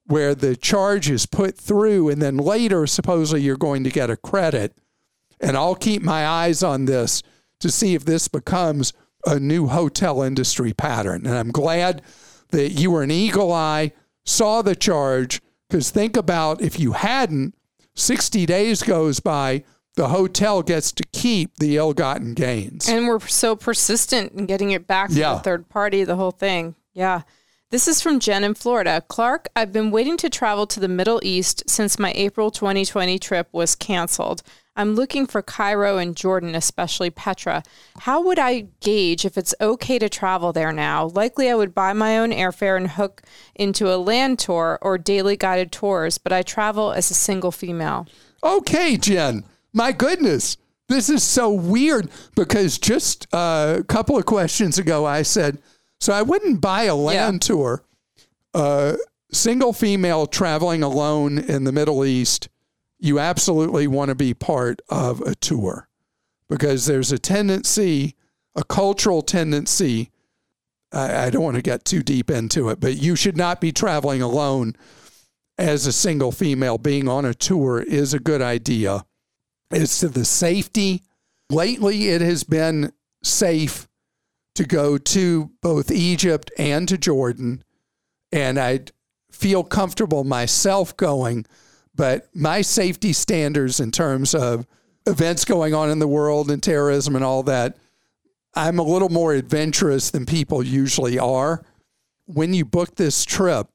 where 0.07 0.35
the 0.35 0.55
charge 0.55 1.09
is 1.09 1.25
put 1.25 1.57
through 1.57 2.09
and 2.09 2.21
then 2.21 2.37
later 2.37 2.85
supposedly 2.87 3.41
you're 3.41 3.57
going 3.57 3.83
to 3.83 3.89
get 3.89 4.09
a 4.09 4.17
credit. 4.17 4.77
And 5.39 5.57
I'll 5.57 5.75
keep 5.75 6.01
my 6.01 6.25
eyes 6.25 6.63
on 6.63 6.85
this 6.85 7.21
to 7.59 7.69
see 7.69 7.95
if 7.95 8.05
this 8.05 8.27
becomes 8.27 8.93
a 9.25 9.39
new 9.39 9.67
hotel 9.67 10.21
industry 10.21 10.73
pattern. 10.73 11.25
And 11.25 11.35
I'm 11.35 11.51
glad 11.51 12.01
that 12.49 12.71
you 12.71 12.91
were 12.91 13.03
an 13.03 13.11
eagle 13.11 13.51
eye, 13.51 13.91
saw 14.23 14.61
the 14.61 14.75
charge. 14.75 15.41
Because 15.67 15.89
think 15.89 16.15
about 16.15 16.61
if 16.61 16.79
you 16.79 16.91
hadn't, 16.93 17.55
60 17.95 18.45
days 18.45 18.83
goes 18.83 19.19
by, 19.19 19.63
the 19.95 20.09
hotel 20.09 20.61
gets 20.61 20.91
to 20.93 21.03
keep 21.13 21.55
the 21.57 21.77
ill 21.77 21.93
gotten 21.93 22.33
gains. 22.33 22.87
And 22.89 23.07
we're 23.07 23.19
so 23.21 23.55
persistent 23.55 24.33
in 24.33 24.45
getting 24.45 24.71
it 24.71 24.87
back 24.87 25.09
from 25.09 25.17
Yeah. 25.17 25.33
the 25.35 25.39
third 25.39 25.69
party, 25.69 26.03
the 26.03 26.15
whole 26.17 26.31
thing. 26.31 26.75
Yeah. 26.93 27.21
This 27.71 27.87
is 27.87 27.99
from 28.01 28.19
Jen 28.19 28.43
in 28.43 28.53
Florida. 28.53 29.03
Clark, 29.07 29.47
I've 29.55 29.73
been 29.73 29.91
waiting 29.91 30.17
to 30.17 30.29
travel 30.29 30.67
to 30.67 30.79
the 30.79 30.87
Middle 30.87 31.19
East 31.23 31.63
since 31.67 31.97
my 31.97 32.11
April 32.15 32.51
2020 32.51 33.17
trip 33.19 33.47
was 33.51 33.75
canceled. 33.75 34.43
I'm 34.77 34.93
looking 34.95 35.25
for 35.25 35.41
Cairo 35.41 35.97
and 35.97 36.15
Jordan, 36.15 36.53
especially 36.53 37.09
Petra. 37.09 37.63
How 37.99 38.21
would 38.21 38.37
I 38.37 38.67
gauge 38.81 39.25
if 39.25 39.37
it's 39.37 39.55
okay 39.59 39.97
to 39.99 40.09
travel 40.09 40.51
there 40.53 40.71
now? 40.73 41.07
Likely 41.07 41.49
I 41.49 41.55
would 41.55 41.73
buy 41.73 41.93
my 41.93 42.17
own 42.19 42.31
airfare 42.31 42.77
and 42.77 42.89
hook 42.91 43.23
into 43.55 43.93
a 43.93 43.95
land 43.97 44.39
tour 44.39 44.77
or 44.81 44.97
daily 44.97 45.35
guided 45.37 45.71
tours, 45.71 46.17
but 46.17 46.31
I 46.33 46.43
travel 46.43 46.91
as 46.91 47.09
a 47.09 47.13
single 47.15 47.51
female. 47.51 48.05
Okay, 48.43 48.95
Jen. 48.97 49.43
My 49.75 49.91
goodness. 49.91 50.55
This 50.87 51.09
is 51.09 51.21
so 51.21 51.51
weird 51.51 52.09
because 52.35 52.79
just 52.79 53.27
a 53.33 53.83
couple 53.87 54.17
of 54.17 54.25
questions 54.25 54.77
ago, 54.77 55.05
I 55.05 55.23
said, 55.23 55.59
so 55.99 56.13
I 56.13 56.21
wouldn't 56.21 56.61
buy 56.61 56.83
a 56.83 56.95
land 56.95 57.41
tour. 57.41 57.83
Uh, 58.53 58.95
single 59.31 59.73
female 59.73 60.27
traveling 60.27 60.81
alone 60.81 61.37
in 61.37 61.65
the 61.65 61.73
Middle 61.73 62.05
East, 62.05 62.47
you 62.99 63.19
absolutely 63.19 63.85
want 63.85 64.09
to 64.09 64.15
be 64.15 64.33
part 64.33 64.81
of 64.87 65.19
a 65.21 65.35
tour 65.35 65.89
because 66.47 66.85
there's 66.85 67.11
a 67.11 67.19
tendency, 67.19 68.15
a 68.55 68.63
cultural 68.63 69.21
tendency. 69.21 70.09
I, 70.93 71.25
I 71.25 71.29
don't 71.29 71.43
want 71.43 71.57
to 71.57 71.61
get 71.61 71.83
too 71.83 72.01
deep 72.01 72.29
into 72.31 72.69
it, 72.69 72.79
but 72.79 72.95
you 72.95 73.17
should 73.17 73.35
not 73.35 73.59
be 73.59 73.73
traveling 73.73 74.21
alone 74.21 74.75
as 75.57 75.85
a 75.85 75.91
single 75.91 76.31
female. 76.31 76.77
Being 76.77 77.09
on 77.09 77.25
a 77.25 77.33
tour 77.33 77.81
is 77.81 78.13
a 78.13 78.19
good 78.19 78.41
idea. 78.41 79.03
As 79.71 79.99
to 79.99 80.09
the 80.09 80.25
safety, 80.25 81.01
lately 81.49 82.09
it 82.09 82.21
has 82.21 82.43
been 82.43 82.93
safe 83.23 83.87
to 84.55 84.63
go 84.63 84.97
to 84.97 85.51
both 85.61 85.91
Egypt 85.91 86.51
and 86.57 86.87
to 86.87 86.97
Jordan. 86.97 87.63
And 88.31 88.59
I 88.59 88.81
feel 89.31 89.63
comfortable 89.63 90.23
myself 90.23 90.95
going, 90.95 91.45
but 91.93 92.29
my 92.33 92.61
safety 92.61 93.13
standards 93.13 93.79
in 93.79 93.91
terms 93.91 94.33
of 94.33 94.65
events 95.05 95.45
going 95.45 95.73
on 95.73 95.89
in 95.89 95.99
the 95.99 96.07
world 96.07 96.49
and 96.49 96.61
terrorism 96.63 97.15
and 97.15 97.23
all 97.23 97.43
that, 97.43 97.77
I'm 98.53 98.79
a 98.79 98.83
little 98.83 99.09
more 99.09 99.33
adventurous 99.33 100.09
than 100.09 100.25
people 100.25 100.63
usually 100.63 101.19
are. 101.19 101.63
When 102.25 102.53
you 102.53 102.65
book 102.65 102.95
this 102.95 103.25
trip, 103.25 103.67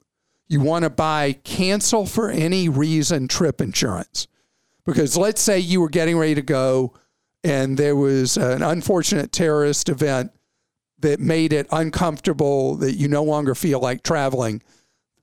you 0.48 0.60
want 0.60 0.84
to 0.84 0.90
buy 0.90 1.34
cancel 1.44 2.06
for 2.06 2.30
any 2.30 2.68
reason 2.68 3.28
trip 3.28 3.60
insurance. 3.60 4.26
Because 4.90 5.16
let's 5.16 5.40
say 5.40 5.58
you 5.58 5.80
were 5.80 5.88
getting 5.88 6.18
ready 6.18 6.34
to 6.34 6.42
go 6.42 6.94
and 7.44 7.78
there 7.78 7.96
was 7.96 8.36
an 8.36 8.62
unfortunate 8.62 9.32
terrorist 9.32 9.88
event 9.88 10.32
that 10.98 11.20
made 11.20 11.52
it 11.52 11.66
uncomfortable, 11.72 12.74
that 12.76 12.94
you 12.94 13.08
no 13.08 13.22
longer 13.22 13.54
feel 13.54 13.80
like 13.80 14.02
traveling. 14.02 14.62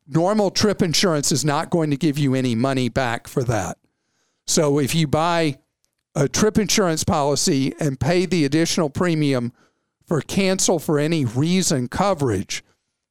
Normal 0.08 0.50
trip 0.50 0.82
insurance 0.82 1.32
is 1.32 1.46
not 1.46 1.70
going 1.70 1.92
to 1.92 1.98
give 1.98 2.18
you 2.18 2.34
any 2.34 2.56
money 2.56 2.90
back 2.90 3.28
for 3.28 3.44
that. 3.44 3.78
So 4.48 4.80
if 4.80 4.96
you 4.96 5.06
buy 5.06 5.58
a 6.16 6.28
trip 6.28 6.58
insurance 6.58 7.04
policy 7.04 7.74
and 7.80 8.00
pay 8.00 8.26
the 8.26 8.46
additional 8.46 8.90
premium 8.90 9.54
for 10.06 10.22
cancel 10.22 10.80
for 10.80 10.98
any 10.98 11.26
reason 11.26 11.90
coverage, 11.90 12.64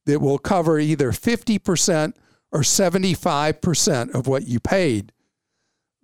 that 0.05 0.19
will 0.19 0.39
cover 0.39 0.79
either 0.79 1.11
50% 1.11 2.13
or 2.51 2.61
75% 2.61 4.15
of 4.15 4.25
what 4.25 4.47
you 4.47 4.59
paid, 4.59 5.11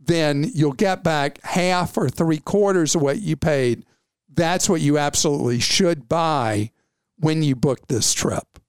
then 0.05 0.49
you'll 0.53 0.73
get 0.73 1.03
back 1.03 1.41
half 1.43 1.97
or 1.97 2.09
three 2.09 2.39
quarters 2.39 2.95
of 2.95 3.01
what 3.01 3.21
you 3.21 3.35
paid. 3.35 3.85
That's 4.33 4.67
what 4.67 4.81
you 4.81 4.97
absolutely 4.97 5.59
should 5.59 6.09
buy 6.09 6.71
when 7.17 7.43
you 7.43 7.55
book 7.55 7.87
this 7.87 8.13
trip. 8.13 8.59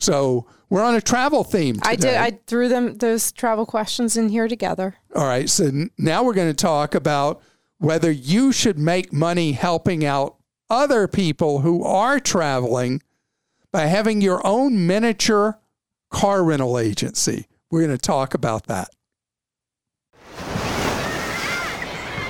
So 0.00 0.46
we're 0.68 0.82
on 0.82 0.94
a 0.94 1.00
travel 1.00 1.44
theme 1.44 1.76
today. 1.76 1.90
I 1.90 1.96
did 1.96 2.14
I 2.16 2.38
threw 2.46 2.68
them 2.68 2.96
those 2.96 3.30
travel 3.30 3.66
questions 3.66 4.16
in 4.16 4.30
here 4.30 4.48
together. 4.48 4.96
All 5.14 5.26
right. 5.26 5.48
So 5.48 5.70
now 5.98 6.24
we're 6.24 6.34
going 6.34 6.50
to 6.50 6.54
talk 6.54 6.94
about 6.94 7.42
whether 7.78 8.10
you 8.10 8.52
should 8.52 8.78
make 8.78 9.12
money 9.12 9.52
helping 9.52 10.04
out 10.04 10.36
other 10.70 11.06
people 11.06 11.60
who 11.60 11.84
are 11.84 12.18
traveling 12.18 13.02
by 13.70 13.86
having 13.86 14.20
your 14.20 14.44
own 14.46 14.86
miniature 14.86 15.58
car 16.10 16.42
rental 16.42 16.78
agency. 16.78 17.46
We're 17.70 17.86
going 17.86 17.96
to 17.96 17.98
talk 17.98 18.34
about 18.34 18.66
that. 18.66 18.88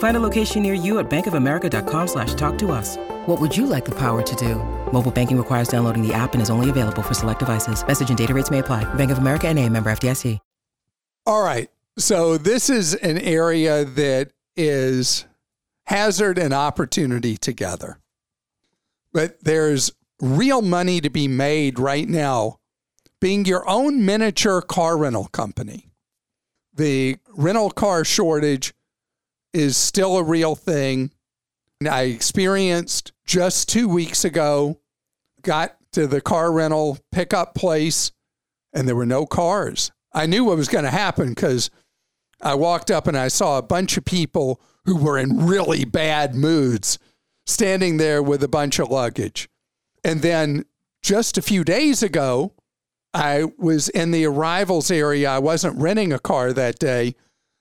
Find 0.00 0.16
a 0.16 0.20
location 0.20 0.62
near 0.62 0.74
you 0.74 0.98
at 0.98 1.08
bankofamerica.com 1.08 2.08
slash 2.08 2.34
talk 2.34 2.58
to 2.58 2.72
us. 2.72 2.96
What 3.26 3.40
would 3.40 3.56
you 3.56 3.66
like 3.66 3.86
the 3.86 3.98
power 3.98 4.20
to 4.22 4.36
do? 4.36 4.56
Mobile 4.92 5.10
banking 5.10 5.38
requires 5.38 5.68
downloading 5.68 6.06
the 6.06 6.12
app 6.12 6.34
and 6.34 6.42
is 6.42 6.50
only 6.50 6.68
available 6.68 7.02
for 7.02 7.14
select 7.14 7.38
devices. 7.38 7.86
Message 7.86 8.10
and 8.10 8.18
data 8.18 8.34
rates 8.34 8.50
may 8.50 8.58
apply. 8.58 8.92
Bank 8.94 9.10
of 9.10 9.18
America 9.18 9.48
and 9.48 9.58
a 9.58 9.68
member 9.68 9.90
FDIC. 9.90 10.38
All 11.26 11.42
right. 11.42 11.70
So 11.98 12.38
this 12.38 12.70
is 12.70 12.94
an 12.94 13.18
area 13.18 13.84
that 13.84 14.32
is 14.56 15.26
hazard 15.84 16.38
and 16.38 16.54
opportunity 16.54 17.36
together. 17.36 17.98
But 19.12 19.44
there's 19.44 19.92
real 20.20 20.62
money 20.62 21.00
to 21.02 21.10
be 21.10 21.28
made 21.28 21.78
right 21.78 22.08
now 22.08 22.58
being 23.20 23.44
your 23.44 23.68
own 23.68 24.04
miniature 24.06 24.62
car 24.62 24.96
rental 24.96 25.26
company. 25.26 25.90
The 26.72 27.18
rental 27.28 27.70
car 27.70 28.04
shortage 28.04 28.72
is 29.52 29.76
still 29.76 30.16
a 30.16 30.22
real 30.22 30.54
thing. 30.54 31.10
I 31.88 32.02
experienced 32.02 33.12
just 33.24 33.68
two 33.68 33.88
weeks 33.88 34.24
ago, 34.24 34.80
got 35.42 35.76
to 35.92 36.06
the 36.06 36.20
car 36.20 36.52
rental 36.52 36.98
pickup 37.10 37.54
place, 37.54 38.12
and 38.72 38.86
there 38.86 38.96
were 38.96 39.06
no 39.06 39.26
cars. 39.26 39.90
I 40.12 40.26
knew 40.26 40.44
what 40.44 40.56
was 40.56 40.68
going 40.68 40.84
to 40.84 40.90
happen 40.90 41.30
because 41.30 41.70
I 42.42 42.54
walked 42.54 42.90
up 42.90 43.06
and 43.06 43.16
I 43.16 43.28
saw 43.28 43.58
a 43.58 43.62
bunch 43.62 43.96
of 43.96 44.04
people 44.04 44.60
who 44.84 44.96
were 44.96 45.18
in 45.18 45.46
really 45.46 45.84
bad 45.84 46.34
moods 46.34 46.98
standing 47.46 47.96
there 47.96 48.22
with 48.22 48.42
a 48.42 48.48
bunch 48.48 48.78
of 48.78 48.90
luggage. 48.90 49.48
And 50.04 50.22
then 50.22 50.64
just 51.02 51.38
a 51.38 51.42
few 51.42 51.64
days 51.64 52.02
ago, 52.02 52.52
I 53.12 53.44
was 53.58 53.88
in 53.88 54.10
the 54.10 54.24
arrivals 54.24 54.90
area. 54.90 55.30
I 55.30 55.38
wasn't 55.38 55.80
renting 55.80 56.12
a 56.12 56.18
car 56.18 56.52
that 56.52 56.78
day. 56.78 57.14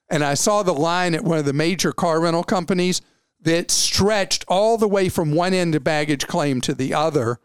And 0.10 0.24
I 0.24 0.34
saw 0.34 0.64
the 0.64 0.74
line 0.74 1.14
at 1.14 1.24
one 1.24 1.38
of 1.38 1.46
the 1.46 1.54
major 1.54 1.92
car 1.92 2.20
rental 2.22 2.44
companies. 2.44 3.02
that 3.42 3.72
stretched 3.72 4.44
all 4.48 4.78
the 4.78 4.88
way 4.88 5.10
from 5.10 5.32
one 5.32 5.54
end 5.54 5.76
of 5.76 5.84
baggage 5.84 6.28
claim 6.28 6.60
to 6.62 6.74
the 6.74 6.94
other 6.94 7.40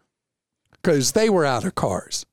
because 0.73 1.13
they 1.13 1.31
were 1.31 1.45
out 1.45 1.65
of 1.65 1.75
cars. 1.75 2.27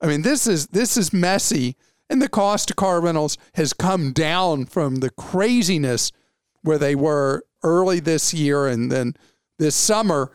I 0.00 0.06
mean, 0.06 0.22
this 0.22 0.46
is 0.46 0.68
this 0.68 0.96
is 0.96 1.12
messy, 1.12 1.76
and 2.10 2.20
the 2.20 2.28
cost 2.28 2.70
of 2.70 2.76
car 2.76 3.00
rentals 3.00 3.38
has 3.54 3.72
come 3.72 4.12
down 4.12 4.66
from 4.66 4.96
the 4.96 5.10
craziness 5.10 6.12
where 6.62 6.78
they 6.78 6.94
were 6.94 7.44
early 7.62 8.00
this 8.00 8.34
year 8.34 8.66
and 8.66 8.92
then 8.92 9.14
this 9.58 9.74
summer. 9.74 10.30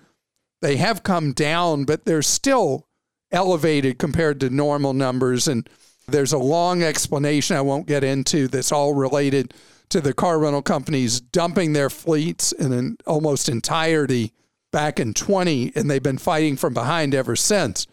They 0.61 0.77
have 0.77 1.01
come 1.03 1.33
down, 1.33 1.85
but 1.85 2.05
they're 2.05 2.21
still 2.21 2.87
elevated 3.31 3.97
compared 3.97 4.39
to 4.41 4.49
normal 4.49 4.93
numbers. 4.93 5.47
And 5.47 5.67
there's 6.11 6.33
a 6.33 6.37
long 6.37 6.83
explanation 6.83 7.55
I 7.55 7.61
won't 7.61 7.87
get 7.87 8.03
into 8.03 8.47
that's 8.47 8.71
all 8.71 8.93
related 8.93 9.53
to 9.89 10.01
the 10.01 10.13
car 10.13 10.39
rental 10.39 10.61
companies 10.61 11.19
dumping 11.19 11.73
their 11.73 11.89
fleets 11.89 12.51
in 12.51 12.71
an 12.71 12.97
almost 13.05 13.49
entirety 13.49 14.33
back 14.71 14.99
in 14.99 15.13
20, 15.13 15.73
and 15.75 15.89
they've 15.89 16.01
been 16.01 16.17
fighting 16.17 16.55
from 16.55 16.73
behind 16.73 17.13
ever 17.13 17.35
since. 17.35 17.87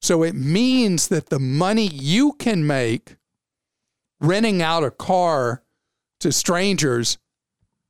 So 0.00 0.22
it 0.22 0.34
means 0.34 1.08
that 1.08 1.30
the 1.30 1.38
money 1.38 1.86
you 1.86 2.32
can 2.34 2.66
make 2.66 3.16
renting 4.20 4.60
out 4.60 4.84
a 4.84 4.90
car 4.90 5.62
to 6.20 6.32
strangers 6.32 7.18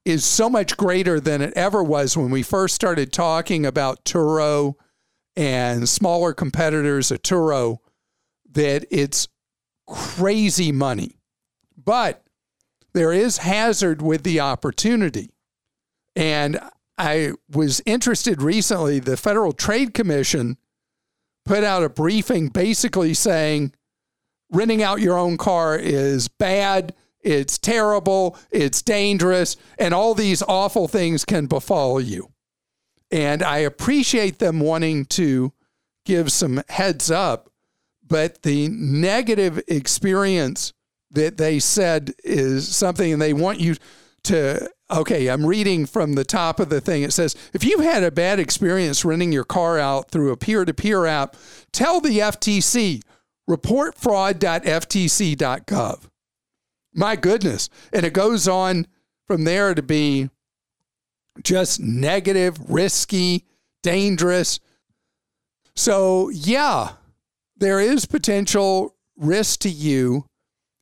is 0.05 0.25
so 0.25 0.51
much 0.51 0.77
greater 0.77 1.21
than 1.21 1.41
it 1.41 1.53
ever 1.55 1.83
was 1.83 2.17
when 2.17 2.31
we 2.31 2.43
first 2.43 2.75
started 2.75 3.13
talking 3.13 3.65
about 3.65 4.05
Turo 4.05 4.75
and 5.37 5.89
smaller 5.89 6.33
competitors 6.33 7.11
of 7.11 7.23
Turo 7.23 7.79
that 8.51 8.85
it's 8.91 9.29
crazy 9.93 10.73
money. 10.73 11.19
But 11.77 12.25
there 12.95 13.13
is 13.13 13.39
hazard 13.39 14.01
with 14.01 14.23
the 14.23 14.41
opportunity. 14.41 15.31
And 16.17 16.59
I 16.97 17.33
was 17.51 17.83
interested 17.87 18.43
recently, 18.43 18.99
the 18.99 19.17
Federal 19.17 19.53
Trade 19.53 19.93
Commission 19.95 20.57
put 21.45 21.63
out 21.63 21.83
a 21.83 21.89
briefing 21.89 22.49
basically 22.49 23.15
saying 23.15 23.73
renting 24.51 24.83
out 24.83 25.01
your 25.01 25.19
own 25.19 25.37
car 25.37 25.77
is 25.77 26.29
bad, 26.29 26.95
it's 27.21 27.59
terrible, 27.59 28.37
it's 28.51 28.83
dangerous, 28.83 29.57
and 29.79 29.93
all 29.93 30.15
these 30.15 30.43
awful 30.43 30.89
things 30.89 31.25
can 31.25 31.47
befall 31.47 32.01
you. 32.01 32.31
And 33.11 33.43
I 33.43 33.59
appreciate 33.59 34.39
them 34.39 34.61
wanting 34.61 35.05
to 35.07 35.53
give 36.07 36.33
some 36.33 36.63
heads 36.69 37.11
up, 37.11 37.52
but 38.13 38.43
the 38.43 38.69
negative 38.69 39.61
experience 39.69 40.75
that 41.13 41.39
they 41.39 41.59
said 41.59 42.13
is 42.23 42.77
something, 42.77 43.11
and 43.11 43.23
they 43.23 43.33
want 43.33 43.59
you 43.59 43.77
to 44.25 44.69
okay, 44.91 45.29
I'm 45.29 45.47
reading 45.47 45.87
from 45.87 46.13
the 46.13 46.25
top 46.25 46.61
of 46.61 46.69
the 46.69 46.83
thing. 46.83 47.03
It 47.03 47.15
says, 47.15 47.35
if 47.55 47.65
you've 47.65 47.81
had 47.81 48.03
a 48.03 48.11
bad 48.11 48.39
experience 48.39 49.07
renting 49.07 49.33
your 49.33 49.45
car 49.45 49.79
out 49.79 50.11
through 50.11 50.33
a 50.33 50.37
peer 50.37 50.67
to 50.67 50.75
peer 50.75 51.07
app, 51.07 51.35
tell 51.73 52.03
the 52.03 52.19
FTC, 52.19 53.01
reportfraud.ftc.gov. 53.49 56.01
My 56.93 57.17
goodness. 57.17 57.71
And 57.91 58.05
it 58.05 58.13
goes 58.13 58.47
on 58.47 58.87
from 59.27 59.45
there 59.45 59.75
to 59.75 59.83
be 59.83 60.29
just 61.43 61.81
negative, 61.81 62.59
risky, 62.69 63.47
dangerous. 63.83 64.61
So, 65.75 66.29
yeah, 66.29 66.97
there 67.63 67.81
is 67.81 68.07
potential 68.07 68.97
risk 69.17 69.61
to 69.61 69.71
you 69.71 70.27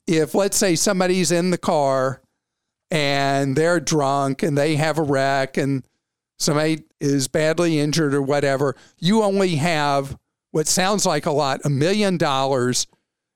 if, 0.07 0.35
let's 0.35 0.57
say, 0.57 0.75
somebody's 0.75 1.31
in 1.31 1.51
the 1.51 1.59
car 1.59 2.23
and 2.91 3.55
they're 3.55 3.79
drunk 3.79 4.43
and 4.43 4.57
they 4.57 4.77
have 4.77 4.99
a 4.99 5.03
wreck 5.03 5.57
and 5.57 5.85
somebody 6.39 6.85
is 6.99 7.29
badly 7.29 7.79
injured 7.79 8.15
or 8.15 8.23
whatever, 8.23 8.77
you 8.99 9.23
only 9.23 9.57
have 9.57 10.17
what 10.53 10.67
sounds 10.67 11.05
like 11.05 11.27
a 11.27 11.31
lot, 11.31 11.61
a 11.65 11.71
million 11.71 12.17
dollars 12.17 12.87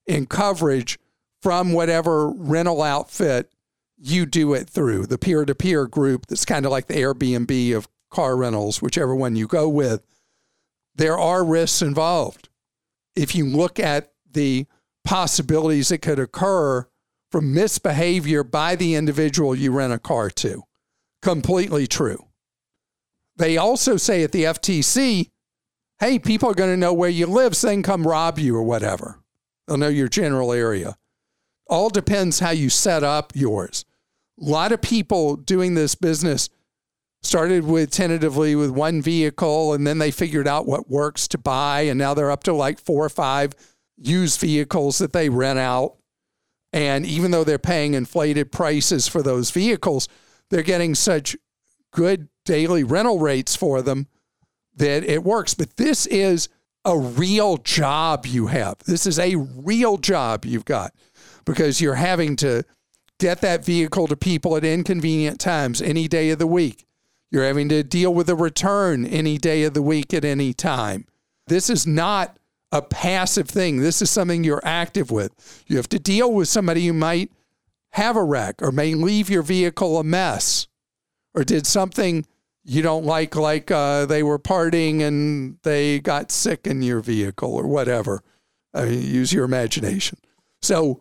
in 0.07 0.27
coverage 0.27 0.99
from 1.43 1.73
whatever 1.73 2.31
rental 2.31 2.83
outfit 2.83 3.53
you 3.99 4.27
do 4.27 4.55
it 4.55 4.69
through, 4.69 5.07
the 5.07 5.19
peer 5.19 5.45
to 5.45 5.55
peer 5.55 5.87
group 5.87 6.27
that's 6.27 6.47
kind 6.47 6.65
of 6.65 6.73
like 6.73 6.87
the 6.87 6.95
Airbnb 6.95 7.77
of 7.77 7.89
car 8.11 8.37
rentals, 8.37 8.81
whichever 8.81 9.15
one 9.15 9.37
you 9.37 9.47
go 9.47 9.69
with. 9.69 10.03
There 10.95 11.19
are 11.19 11.45
risks 11.45 11.83
involved. 11.83 12.49
If 13.17 13.35
you 13.35 13.47
look 13.47 13.79
at 13.79 14.13
the 14.31 14.67
possibilities 15.05 15.89
that 15.89 15.99
could 15.99 16.19
occur 16.19 16.87
from 17.31 17.53
misbehavior 17.53 18.45
by 18.45 18.77
the 18.77 18.95
individual 18.95 19.55
you 19.55 19.73
rent 19.73 19.93
a 19.93 19.99
car 19.99 20.31
to. 20.31 20.63
Completely 21.21 21.87
true. 21.87 22.27
They 23.37 23.57
also 23.57 23.97
say 23.97 24.23
at 24.23 24.33
the 24.33 24.45
FTC, 24.45 25.31
hey, 25.99 26.19
people 26.19 26.51
are 26.51 26.55
going 26.55 26.71
to 26.71 26.77
know 26.77 26.93
where 26.93 27.11
you 27.11 27.27
live, 27.27 27.57
so 27.57 27.67
they 27.67 27.75
can 27.75 27.83
come 27.83 28.07
rob 28.07 28.39
you 28.39 28.57
or 28.57 28.63
whatever. 28.63 29.21
They'll 29.67 29.79
know 29.79 29.89
your 29.89 30.09
general 30.09 30.53
area. 30.53 30.97
All 31.67 31.91
depends 31.91 32.39
how 32.39 32.51
you 32.51 32.71
set 32.71 33.03
up 33.03 33.33
yours. 33.35 33.85
A 34.41 34.45
lot 34.45 34.73
of 34.73 34.81
people 34.81 35.37
doing 35.37 35.75
this 35.75 35.95
business 35.95 36.49
started 37.25 37.65
with 37.65 37.91
tentatively 37.91 38.55
with 38.55 38.71
one 38.71 39.03
vehicle 39.03 39.73
and 39.73 39.87
then 39.87 39.99
they 39.99 40.11
figured 40.11 40.47
out 40.47 40.67
what 40.67 40.91
works 40.91 41.27
to 41.29 41.39
buy 41.39 41.83
and 41.83 41.99
now 41.99 42.15
they're 42.15 42.31
up 42.31 42.45
to 42.45 42.53
like 42.53 42.79
four 42.79 43.05
or 43.05 43.11
five 43.11 43.53
used 43.97 44.41
vehicles 44.41 44.99
that 44.99 45.13
they 45.13 45.29
rent 45.29 45.59
out 45.59 45.97
and 46.75 47.07
even 47.07 47.31
though 47.31 47.45
they're 47.45 47.57
paying 47.57 47.95
inflated 47.95 48.51
prices 48.51 49.07
for 49.07 49.23
those 49.23 49.53
vehicles, 49.53 50.09
they're 50.51 50.65
getting 50.65 50.97
such 50.97 51.37
good 51.93 52.29
daily 52.45 52.83
rental 52.83 53.21
rates 53.21 53.55
for 53.55 53.81
them 53.81 54.09
that 54.75 55.05
it 55.05 55.23
works. 55.23 55.55
But 55.55 55.77
this 55.77 56.05
is 56.07 56.49
a 56.85 56.99
real 56.99 57.59
job 57.59 58.27
you 58.27 58.49
have. 58.49 58.79
This 58.87 59.07
is 59.07 59.21
a 59.21 59.37
real 59.37 59.99
job 59.99 60.45
you've 60.45 60.65
got 60.65 60.93
because 61.45 61.81
you're 61.81 61.95
having 61.95 62.35
to 62.37 62.65
get 63.21 63.41
that 63.43 63.65
vehicle 63.65 64.09
to 64.09 64.17
people 64.17 64.57
at 64.57 64.65
inconvenient 64.65 65.39
times 65.39 65.81
any 65.81 66.09
day 66.09 66.31
of 66.31 66.41
the 66.41 66.47
week. 66.47 66.87
You're 67.35 67.47
having 67.47 67.69
to 67.71 67.83
deal 67.83 68.15
with 68.15 68.31
a 68.31 68.37
return 68.37 69.05
any 69.05 69.39
day 69.39 69.65
of 69.65 69.75
the 69.75 69.83
week 69.83 70.15
at 70.15 70.25
any 70.25 70.53
time. 70.53 71.05
This 71.49 71.69
is 71.69 71.85
not 71.85 72.37
a 72.71 72.81
passive 72.81 73.49
thing. 73.49 73.81
This 73.81 74.01
is 74.01 74.09
something 74.09 74.45
you're 74.45 74.63
active 74.63 75.11
with. 75.11 75.65
You 75.67 75.77
have 75.79 75.89
to 75.89 75.99
deal 75.99 76.33
with 76.33 76.47
somebody 76.47 76.87
who 76.87 76.93
might 76.93 77.33
have 77.91 78.15
a 78.15 78.23
wreck 78.23 78.63
or 78.63 78.71
may 78.71 78.95
leave 78.95 79.29
your 79.29 79.43
vehicle 79.43 79.99
a 79.99 80.05
mess 80.05 80.69
or 81.35 81.43
did 81.43 81.67
something 81.67 82.25
you 82.63 82.83
don't 82.83 83.05
like, 83.05 83.35
like 83.35 83.69
uh, 83.69 84.07
they 84.07 84.23
were 84.23 84.39
partying 84.39 85.01
and 85.01 85.59
they 85.65 85.99
got 85.99 86.31
sick 86.31 86.69
in 86.69 86.83
your 86.83 87.01
vehicle 87.01 87.53
or 87.53 87.67
whatever. 87.67 88.23
I 88.73 88.85
mean, 88.85 89.03
use 89.03 89.33
your 89.33 89.45
imagination. 89.45 90.19
So, 90.63 91.01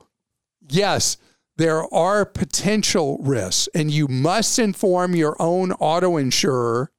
yes, 0.68 1.18
there 1.58 1.94
are 1.94 2.26
potential 2.26 3.18
risks, 3.22 3.70
and 3.76 3.92
you 3.92 4.08
must 4.08 4.58
inform 4.58 5.16
your 5.16 5.36
own 5.40 5.72
auto 5.74 6.18
insurer 6.18 6.92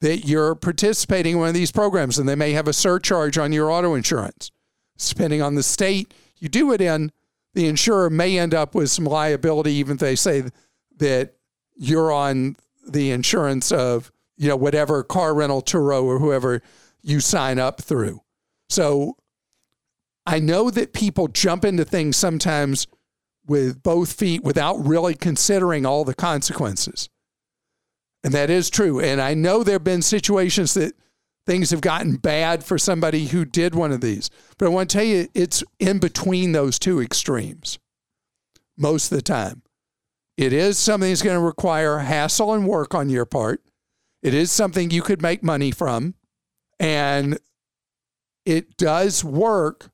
that 0.00 0.26
you're 0.26 0.54
participating 0.54 1.34
in 1.34 1.38
one 1.38 1.48
of 1.48 1.54
these 1.54 1.72
programs 1.72 2.18
and 2.18 2.28
they 2.28 2.36
may 2.36 2.52
have 2.52 2.68
a 2.68 2.72
surcharge 2.72 3.36
on 3.36 3.52
your 3.52 3.70
auto 3.70 3.94
insurance. 3.94 4.50
Depending 4.96 5.42
on 5.42 5.54
the 5.54 5.62
state 5.62 6.14
you 6.38 6.48
do 6.48 6.72
it 6.72 6.80
in, 6.80 7.10
the 7.54 7.66
insurer 7.66 8.08
may 8.08 8.38
end 8.38 8.54
up 8.54 8.74
with 8.74 8.90
some 8.90 9.04
liability, 9.04 9.72
even 9.72 9.94
if 9.94 10.00
they 10.00 10.14
say 10.14 10.44
that 10.98 11.34
you're 11.74 12.12
on 12.12 12.56
the 12.86 13.10
insurance 13.10 13.72
of, 13.72 14.12
you 14.36 14.48
know, 14.48 14.56
whatever 14.56 15.02
car 15.02 15.34
rental 15.34 15.62
Turo 15.62 16.04
or 16.04 16.18
whoever 16.18 16.62
you 17.02 17.20
sign 17.20 17.58
up 17.58 17.80
through. 17.80 18.20
So 18.68 19.16
I 20.26 20.38
know 20.38 20.70
that 20.70 20.92
people 20.92 21.26
jump 21.28 21.64
into 21.64 21.84
things 21.84 22.16
sometimes 22.16 22.86
with 23.48 23.82
both 23.82 24.12
feet 24.12 24.44
without 24.44 24.74
really 24.74 25.14
considering 25.14 25.86
all 25.86 26.04
the 26.04 26.14
consequences. 26.14 27.08
And 28.22 28.32
that 28.34 28.50
is 28.50 28.68
true. 28.70 29.00
And 29.00 29.20
I 29.20 29.34
know 29.34 29.62
there 29.62 29.76
have 29.76 29.84
been 29.84 30.02
situations 30.02 30.74
that 30.74 30.92
things 31.46 31.70
have 31.70 31.80
gotten 31.80 32.16
bad 32.16 32.62
for 32.62 32.76
somebody 32.76 33.26
who 33.26 33.44
did 33.44 33.74
one 33.74 33.90
of 33.90 34.02
these. 34.02 34.28
But 34.58 34.66
I 34.66 34.68
want 34.68 34.90
to 34.90 34.98
tell 34.98 35.06
you, 35.06 35.28
it's 35.34 35.64
in 35.78 35.98
between 35.98 36.52
those 36.52 36.78
two 36.78 37.00
extremes 37.00 37.78
most 38.76 39.10
of 39.10 39.16
the 39.16 39.22
time. 39.22 39.62
It 40.36 40.52
is 40.52 40.78
something 40.78 41.08
that's 41.08 41.22
going 41.22 41.38
to 41.38 41.44
require 41.44 41.98
hassle 41.98 42.52
and 42.52 42.66
work 42.66 42.94
on 42.94 43.08
your 43.08 43.24
part. 43.24 43.62
It 44.22 44.34
is 44.34 44.52
something 44.52 44.90
you 44.90 45.02
could 45.02 45.22
make 45.22 45.42
money 45.42 45.70
from. 45.70 46.14
And 46.78 47.38
it 48.44 48.76
does 48.76 49.24
work 49.24 49.90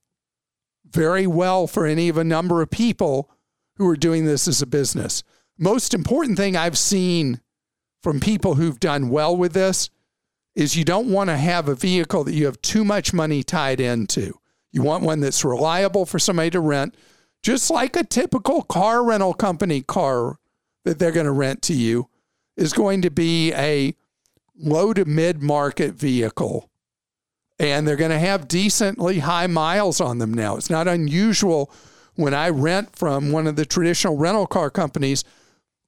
very 0.85 1.27
well 1.27 1.67
for 1.67 1.87
any 1.87 2.09
of 2.09 2.19
a 2.19 2.25
number 2.25 2.63
of 2.63 2.71
people 2.71 3.31
who 3.77 3.89
are 3.89 3.97
doing 3.97 4.25
this 4.25 4.47
as 4.49 4.63
a 4.63 4.67
business. 4.67 5.23
Most 5.59 5.95
important 5.95 6.37
thing 6.37 6.57
I've 6.57 6.79
seen 6.79 7.41
from 8.03 8.21
people 8.21 8.55
who've 8.55 8.81
done 8.81 9.09
well 9.09 9.37
with 9.37 9.53
this 9.53 9.91
is 10.55 10.77
you 10.77 10.85
don't 10.85 11.11
want 11.11 11.31
to 11.31 11.37
have 11.37 11.69
a 11.69 11.75
vehicle 11.75 12.25
that 12.25 12.35
you 12.35 12.47
have 12.47 12.61
too 12.63 12.85
much 12.85 13.13
money 13.13 13.43
tied 13.43 13.81
into. 13.81 14.39
You 14.71 14.83
want 14.83 15.05
one 15.05 15.21
that's 15.21 15.45
reliable 15.45 16.07
for 16.07 16.19
somebody 16.19 16.51
to 16.51 16.61
rent, 16.61 16.97
just 17.43 17.71
like 17.71 17.97
a 17.97 18.05
typical 18.05 18.63
car 18.63 19.05
rental 19.05 19.35
company 19.35 19.81
car 19.83 20.39
that 20.85 20.99
they're 20.99 21.13
going 21.13 21.27
to 21.27 21.33
rent 21.33 21.63
to 21.63 21.75
you. 21.75 22.09
is 22.57 22.73
going 22.73 23.03
to 23.03 23.11
be 23.11 23.53
a 23.55 23.95
low 24.57 24.93
to 24.93 25.05
mid 25.05 25.43
market 25.43 25.95
vehicle. 25.95 26.71
And 27.59 27.87
they're 27.87 27.97
going 27.97 28.11
to 28.11 28.19
have 28.19 28.49
decently 28.49 29.21
high 29.21 29.47
miles 29.47 30.01
on 30.01 30.19
them 30.19 30.35
now. 30.35 30.57
It's 30.57 30.71
not 30.71 30.89
unusual 30.89 31.73
when 32.17 32.35
I 32.35 32.49
rent 32.49 32.97
from 32.97 33.33
one 33.33 33.47
of 33.47 33.57
the 33.57 33.67
traditional 33.67 34.17
rental 34.17 34.47
car 34.47 34.71
companies 34.71 35.25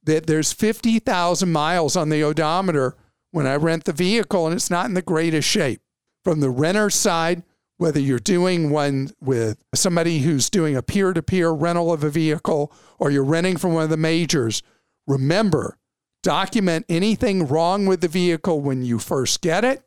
that 0.03 0.27
there's 0.27 0.53
50,000 0.53 1.51
miles 1.51 1.95
on 1.95 2.09
the 2.09 2.23
odometer 2.23 2.95
when 3.31 3.45
I 3.45 3.55
rent 3.55 3.83
the 3.83 3.93
vehicle 3.93 4.45
and 4.45 4.55
it's 4.55 4.69
not 4.69 4.85
in 4.85 4.93
the 4.93 5.01
greatest 5.01 5.47
shape. 5.47 5.81
From 6.23 6.39
the 6.39 6.49
renter 6.49 6.89
side, 6.89 7.43
whether 7.77 7.99
you're 7.99 8.19
doing 8.19 8.69
one 8.69 9.11
with 9.21 9.63
somebody 9.75 10.19
who's 10.19 10.49
doing 10.49 10.75
a 10.75 10.81
peer 10.81 11.13
to 11.13 11.21
peer 11.21 11.51
rental 11.51 11.93
of 11.93 12.03
a 12.03 12.09
vehicle 12.09 12.73
or 12.97 13.11
you're 13.11 13.23
renting 13.23 13.57
from 13.57 13.73
one 13.73 13.83
of 13.83 13.89
the 13.89 13.97
majors, 13.97 14.63
remember 15.05 15.77
document 16.23 16.85
anything 16.89 17.47
wrong 17.47 17.85
with 17.85 18.01
the 18.01 18.07
vehicle 18.07 18.61
when 18.61 18.83
you 18.83 18.99
first 18.99 19.41
get 19.41 19.63
it 19.63 19.83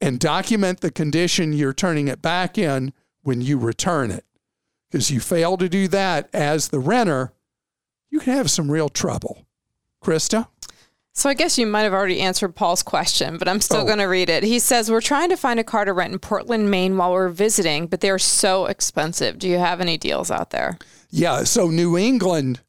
and 0.00 0.20
document 0.20 0.80
the 0.80 0.90
condition 0.90 1.52
you're 1.52 1.72
turning 1.72 2.08
it 2.08 2.22
back 2.22 2.58
in 2.58 2.92
when 3.22 3.40
you 3.40 3.58
return 3.58 4.10
it. 4.10 4.24
Because 4.90 5.10
you 5.10 5.20
fail 5.20 5.56
to 5.56 5.68
do 5.68 5.86
that 5.88 6.28
as 6.32 6.68
the 6.68 6.80
renter, 6.80 7.32
you 8.10 8.18
can 8.20 8.34
have 8.34 8.50
some 8.50 8.70
real 8.70 8.88
trouble. 8.88 9.46
Krista? 10.04 10.48
So 11.12 11.28
I 11.28 11.34
guess 11.34 11.58
you 11.58 11.66
might 11.66 11.82
have 11.82 11.92
already 11.92 12.20
answered 12.20 12.54
Paul's 12.54 12.82
question, 12.82 13.36
but 13.36 13.48
I'm 13.48 13.60
still 13.60 13.80
Oh. 13.82 13.84
going 13.84 13.98
to 13.98 14.04
read 14.04 14.28
it. 14.30 14.42
He 14.42 14.58
says, 14.58 14.90
We're 14.90 15.00
trying 15.00 15.28
to 15.30 15.36
find 15.36 15.60
a 15.60 15.64
car 15.64 15.84
to 15.84 15.92
rent 15.92 16.12
in 16.12 16.18
Portland, 16.18 16.70
Maine 16.70 16.96
while 16.96 17.12
we're 17.12 17.28
visiting, 17.28 17.86
but 17.88 18.00
they're 18.00 18.18
so 18.18 18.66
expensive. 18.66 19.38
Do 19.38 19.48
you 19.48 19.58
have 19.58 19.80
any 19.80 19.98
deals 19.98 20.30
out 20.30 20.50
there? 20.50 20.78
Yeah, 21.10 21.42
so 21.44 21.68
New 21.68 21.98
England 21.98 22.60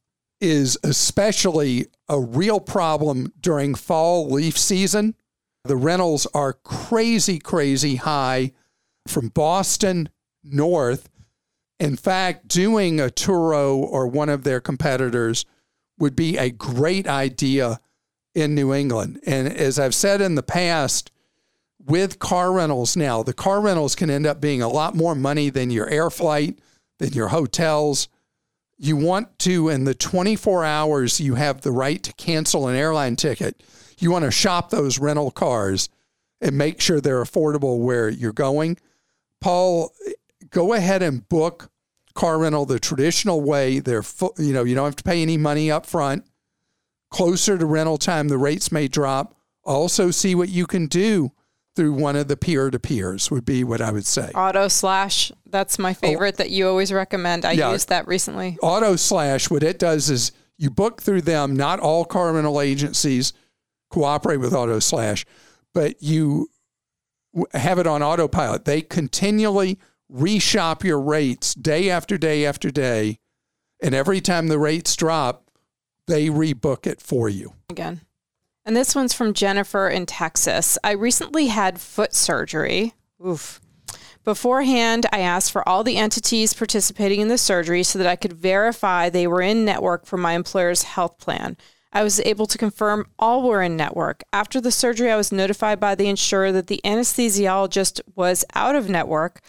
is 0.41 0.77
especially 0.83 1.85
a 2.09 2.19
real 2.19 2.59
problem 2.59 3.31
during 3.39 3.75
fall 3.75 4.27
leaf 4.29 4.57
season. 4.57 5.15
The 5.63 5.75
rentals 5.77 6.25
are 6.33 6.53
crazy, 6.53 7.37
crazy 7.37 7.97
high 7.97 8.51
from 9.07 9.27
Boston 9.29 10.09
north. 10.43 11.10
In 11.81 11.95
fact, 11.95 12.47
doing 12.47 12.99
a 12.99 13.07
Turo 13.07 13.75
or 13.75 14.05
one 14.05 14.29
of 14.29 14.43
their 14.43 14.61
competitors 14.61 15.45
would 15.97 16.15
be 16.15 16.37
a 16.37 16.51
great 16.51 17.07
idea 17.07 17.79
in 18.35 18.53
New 18.53 18.71
England. 18.71 19.19
And 19.25 19.51
as 19.51 19.79
I've 19.79 19.95
said 19.95 20.21
in 20.21 20.35
the 20.35 20.43
past, 20.43 21.09
with 21.83 22.19
car 22.19 22.51
rentals 22.51 22.95
now, 22.95 23.23
the 23.23 23.33
car 23.33 23.59
rentals 23.59 23.95
can 23.95 24.11
end 24.11 24.27
up 24.27 24.39
being 24.39 24.61
a 24.61 24.69
lot 24.69 24.95
more 24.95 25.15
money 25.15 25.49
than 25.49 25.71
your 25.71 25.89
air 25.89 26.11
flight, 26.11 26.59
than 26.99 27.13
your 27.13 27.29
hotels. 27.29 28.09
You 28.77 28.95
want 28.95 29.39
to, 29.39 29.69
in 29.69 29.85
the 29.85 29.95
24 29.95 30.63
hours 30.63 31.19
you 31.19 31.33
have 31.33 31.61
the 31.61 31.71
right 31.71 32.03
to 32.03 32.13
cancel 32.13 32.67
an 32.67 32.75
airline 32.75 33.15
ticket, 33.15 33.63
you 33.97 34.11
want 34.11 34.25
to 34.25 34.29
shop 34.29 34.69
those 34.69 34.99
rental 34.99 35.31
cars 35.31 35.89
and 36.41 36.55
make 36.55 36.79
sure 36.79 37.01
they're 37.01 37.23
affordable 37.23 37.79
where 37.79 38.07
you're 38.07 38.33
going. 38.33 38.77
Paul, 39.39 39.91
go 40.51 40.73
ahead 40.73 41.01
and 41.01 41.27
book 41.27 41.71
car 42.13 42.39
rental 42.39 42.65
the 42.65 42.79
traditional 42.79 43.41
way. 43.41 43.79
They're, 43.79 44.03
fu- 44.03 44.33
you 44.37 44.53
know, 44.53 44.63
you 44.63 44.75
don't 44.75 44.85
have 44.85 44.95
to 44.97 45.03
pay 45.03 45.21
any 45.21 45.37
money 45.37 45.71
up 45.71 45.85
front. 45.85 46.25
Closer 47.09 47.57
to 47.57 47.65
rental 47.65 47.97
time, 47.97 48.27
the 48.29 48.37
rates 48.37 48.71
may 48.71 48.87
drop. 48.87 49.35
Also, 49.63 50.11
see 50.11 50.33
what 50.35 50.49
you 50.49 50.65
can 50.65 50.87
do 50.87 51.31
through 51.75 51.93
one 51.93 52.15
of 52.17 52.27
the 52.27 52.35
peer 52.35 52.69
to 52.69 52.79
peers, 52.79 53.31
would 53.31 53.45
be 53.45 53.63
what 53.63 53.79
I 53.81 53.91
would 53.91 54.05
say. 54.05 54.29
AutoSlash, 54.35 55.31
that's 55.45 55.79
my 55.79 55.91
oh. 55.91 55.93
favorite 55.93 56.37
that 56.37 56.49
you 56.49 56.67
always 56.67 56.91
recommend. 56.91 57.45
I 57.45 57.51
Oh. 57.51 57.53
Yeah. 57.53 57.71
used 57.71 57.89
that 57.89 58.07
recently. 58.07 58.57
AutoSlash, 58.61 59.49
what 59.49 59.63
it 59.63 59.79
does 59.79 60.09
is 60.09 60.31
you 60.57 60.69
book 60.69 61.01
through 61.01 61.21
them. 61.21 61.55
Not 61.55 61.79
all 61.79 62.03
car 62.05 62.33
rental 62.33 62.59
agencies 62.59 63.31
cooperate 63.89 64.37
with 64.37 64.51
AutoSlash, 64.53 65.25
but 65.73 66.01
you 66.01 66.49
have 67.53 67.79
it 67.79 67.87
on 67.87 68.03
autopilot. 68.03 68.65
They 68.65 68.81
continually 68.81 69.79
reshop 70.11 70.83
your 70.83 70.99
rates 70.99 71.53
day 71.53 71.89
after 71.89 72.17
day 72.17 72.45
after 72.45 72.69
day. 72.69 73.19
And 73.81 73.95
every 73.95 74.21
time 74.21 74.47
the 74.47 74.59
rates 74.59 74.95
drop, 74.95 75.49
they 76.07 76.27
rebook 76.27 76.85
it 76.85 77.01
for 77.01 77.29
you. 77.29 77.53
again. 77.69 78.01
And 78.63 78.75
this 78.75 78.93
one's 78.93 79.13
from 79.13 79.33
Jennifer 79.33 79.89
in 79.89 80.05
Texas. 80.05 80.77
I 80.83 80.91
recently 80.91 81.47
had 81.47 81.81
foot 81.81 82.13
surgery. 82.13 82.93
Oof. 83.25 83.59
Beforehand, 84.23 85.07
I 85.11 85.21
asked 85.21 85.51
for 85.51 85.67
all 85.67 85.83
the 85.83 85.97
entities 85.97 86.53
participating 86.53 87.21
in 87.21 87.27
the 87.27 87.39
surgery 87.39 87.81
so 87.81 87.97
that 87.97 88.07
I 88.07 88.15
could 88.15 88.33
verify 88.33 89.09
they 89.09 89.25
were 89.25 89.41
in 89.41 89.65
network 89.65 90.05
for 90.05 90.17
my 90.17 90.33
employer's 90.33 90.83
health 90.83 91.17
plan. 91.17 91.57
I 91.91 92.03
was 92.03 92.19
able 92.19 92.45
to 92.45 92.57
confirm 92.57 93.07
all 93.17 93.41
were 93.41 93.63
in 93.63 93.75
network. 93.75 94.21
After 94.31 94.61
the 94.61 94.71
surgery, 94.71 95.09
I 95.09 95.17
was 95.17 95.31
notified 95.31 95.79
by 95.79 95.95
the 95.95 96.07
insurer 96.07 96.51
that 96.51 96.67
the 96.67 96.81
anesthesiologist 96.85 97.99
was 98.15 98.45
out 98.53 98.75
of 98.75 98.89
network, 98.89 99.41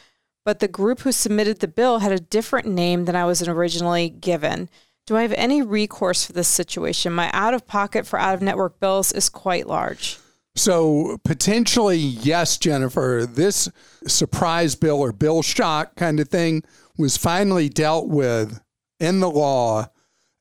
but 0.44 0.58
the 0.58 0.68
group 0.68 1.00
who 1.00 1.12
submitted 1.12 1.60
the 1.60 1.68
bill 1.68 2.00
had 2.00 2.12
a 2.12 2.20
different 2.20 2.66
name 2.66 3.04
than 3.04 3.16
I 3.16 3.24
was 3.24 3.46
originally 3.46 4.08
given. 4.08 4.68
Do 5.06 5.16
I 5.16 5.22
have 5.22 5.32
any 5.32 5.62
recourse 5.62 6.24
for 6.24 6.32
this 6.32 6.48
situation? 6.48 7.12
My 7.12 7.30
out 7.32 7.54
of 7.54 7.66
pocket 7.66 8.06
for 8.06 8.18
out 8.18 8.34
of 8.34 8.42
network 8.42 8.78
bills 8.80 9.12
is 9.12 9.28
quite 9.28 9.66
large. 9.66 10.18
So 10.54 11.18
potentially, 11.24 11.96
yes, 11.96 12.58
Jennifer, 12.58 13.26
this 13.28 13.70
surprise 14.06 14.76
bill 14.76 15.00
or 15.00 15.12
bill 15.12 15.42
shock 15.42 15.96
kind 15.96 16.20
of 16.20 16.28
thing 16.28 16.62
was 16.98 17.16
finally 17.16 17.68
dealt 17.68 18.08
with 18.08 18.60
in 19.00 19.20
the 19.20 19.30
law. 19.30 19.88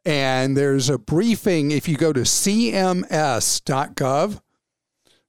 And 0.03 0.57
there's 0.57 0.89
a 0.89 0.97
briefing 0.97 1.71
if 1.71 1.87
you 1.87 1.95
go 1.95 2.11
to 2.11 2.21
cms.gov, 2.21 3.21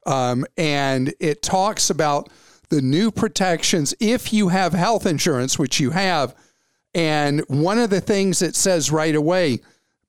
um, 0.06 0.46
and 0.56 1.14
it 1.20 1.42
talks 1.42 1.90
about 1.90 2.30
the 2.72 2.80
new 2.80 3.10
protections 3.10 3.94
if 4.00 4.32
you 4.32 4.48
have 4.48 4.72
health 4.72 5.04
insurance, 5.04 5.58
which 5.58 5.78
you 5.78 5.90
have. 5.90 6.34
And 6.94 7.42
one 7.48 7.78
of 7.78 7.90
the 7.90 8.00
things 8.00 8.40
it 8.40 8.56
says 8.56 8.90
right 8.90 9.14
away 9.14 9.60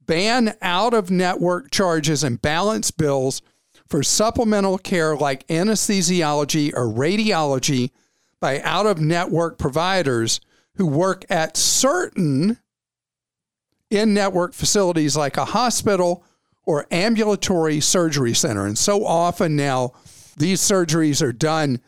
ban 0.06 0.56
out 0.62 0.94
of 0.94 1.12
network 1.12 1.72
charges 1.72 2.24
and 2.24 2.42
balance 2.42 2.90
bills 2.90 3.42
for 3.86 4.02
supplemental 4.02 4.78
care 4.78 5.16
like 5.16 5.46
anesthesiology 5.48 6.74
or 6.74 6.88
radiology 6.88 7.92
by 8.40 8.62
out 8.62 8.86
of 8.86 9.02
network 9.02 9.58
providers 9.58 10.40
who 10.76 10.88
work 10.88 11.26
at 11.30 11.58
certain 11.58 12.58
in 13.90 14.14
network 14.14 14.54
facilities 14.54 15.18
like 15.18 15.36
a 15.36 15.46
hospital 15.46 16.24
or 16.66 16.88
ambulatory 16.92 17.82
surgery 17.82 18.34
center. 18.34 18.66
And 18.66 18.78
so 18.78 19.06
often 19.06 19.58
now, 19.58 19.92
these 20.38 20.62
surgeries 20.62 21.22
are 21.22 21.34
done 21.34 21.82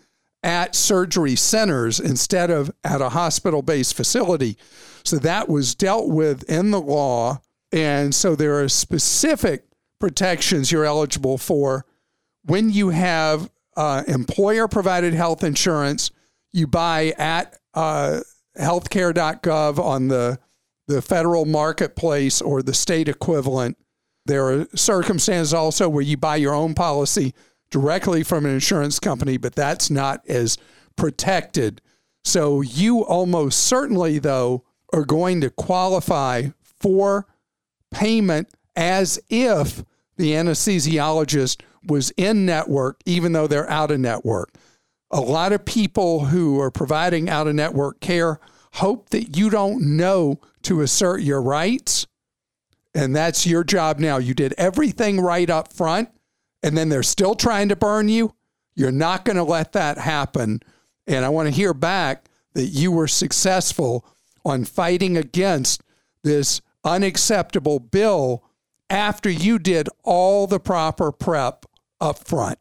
at 0.45 0.75
surgery 0.75 1.35
centers 1.35 1.99
instead 1.99 2.51
of 2.51 2.71
at 2.83 3.01
a 3.01 3.09
hospital 3.09 3.63
based 3.63 3.95
facility. 3.95 4.57
So 5.03 5.17
that 5.17 5.49
was 5.49 5.73
dealt 5.73 6.07
with 6.07 6.47
in 6.49 6.69
the 6.69 6.79
law. 6.79 7.41
And 7.71 8.13
so 8.13 8.35
there 8.35 8.61
are 8.61 8.69
specific 8.69 9.65
protections 9.99 10.71
you're 10.71 10.85
eligible 10.85 11.39
for 11.39 11.85
when 12.43 12.69
you 12.69 12.89
have 12.89 13.49
uh, 13.75 14.03
employer 14.07 14.67
provided 14.67 15.15
health 15.15 15.43
insurance. 15.43 16.11
You 16.53 16.67
buy 16.67 17.15
at 17.17 17.57
uh, 17.73 18.19
healthcare.gov 18.57 19.79
on 19.79 20.07
the, 20.09 20.39
the 20.87 21.01
federal 21.01 21.45
marketplace 21.45 22.39
or 22.39 22.61
the 22.61 22.73
state 22.73 23.09
equivalent. 23.09 23.77
There 24.27 24.51
are 24.51 24.67
circumstances 24.75 25.55
also 25.55 25.89
where 25.89 26.03
you 26.03 26.17
buy 26.17 26.35
your 26.35 26.53
own 26.53 26.75
policy 26.75 27.33
directly 27.69 28.23
from 28.23 28.45
an 28.45 28.51
insurance 28.51 28.99
company, 28.99 29.37
but 29.37 29.55
that's 29.55 29.89
not 29.89 30.25
as 30.27 30.57
protected. 30.95 31.81
So 32.23 32.61
you 32.61 33.03
almost 33.03 33.63
certainly, 33.63 34.19
though, 34.19 34.63
are 34.93 35.05
going 35.05 35.41
to 35.41 35.49
qualify 35.49 36.49
for 36.61 37.27
payment 37.91 38.49
as 38.75 39.19
if 39.29 39.83
the 40.17 40.31
anesthesiologist 40.31 41.61
was 41.87 42.11
in 42.17 42.45
network, 42.45 43.01
even 43.05 43.33
though 43.33 43.47
they're 43.47 43.69
out 43.69 43.91
of 43.91 43.99
network. 43.99 44.53
A 45.11 45.21
lot 45.21 45.53
of 45.53 45.65
people 45.65 46.25
who 46.25 46.59
are 46.59 46.71
providing 46.71 47.29
out 47.29 47.47
of 47.47 47.55
network 47.55 47.99
care 47.99 48.39
hope 48.73 49.09
that 49.09 49.37
you 49.37 49.49
don't 49.49 49.95
know 49.95 50.39
to 50.63 50.81
assert 50.81 51.21
your 51.21 51.41
rights. 51.41 52.07
And 52.93 53.15
that's 53.15 53.45
your 53.45 53.63
job 53.63 53.99
now. 53.99 54.17
You 54.17 54.33
did 54.33 54.53
everything 54.57 55.19
right 55.19 55.49
up 55.49 55.71
front, 55.71 56.09
and 56.65 56.75
then 56.75 56.89
they're 56.89 57.03
still 57.03 57.35
trying 57.35 57.69
to 57.69 57.75
burn 57.75 58.09
you. 58.09 58.33
You're 58.75 58.91
not 58.91 59.23
going 59.23 59.35
to 59.35 59.43
let 59.43 59.73
that 59.73 59.99
happen. 59.99 60.61
And 61.05 61.23
I 61.23 61.29
want 61.29 61.47
to 61.47 61.53
hear 61.53 61.75
back 61.75 62.25
that 62.55 62.65
you 62.65 62.91
were 62.91 63.07
successful 63.07 64.03
on 64.43 64.65
fighting 64.65 65.15
against 65.15 65.83
this 66.23 66.61
unacceptable 66.83 67.79
bill 67.79 68.43
after 68.89 69.29
you 69.29 69.59
did 69.59 69.89
all 70.03 70.47
the 70.47 70.59
proper 70.59 71.11
prep 71.11 71.67
up 72.01 72.17
front. 72.17 72.57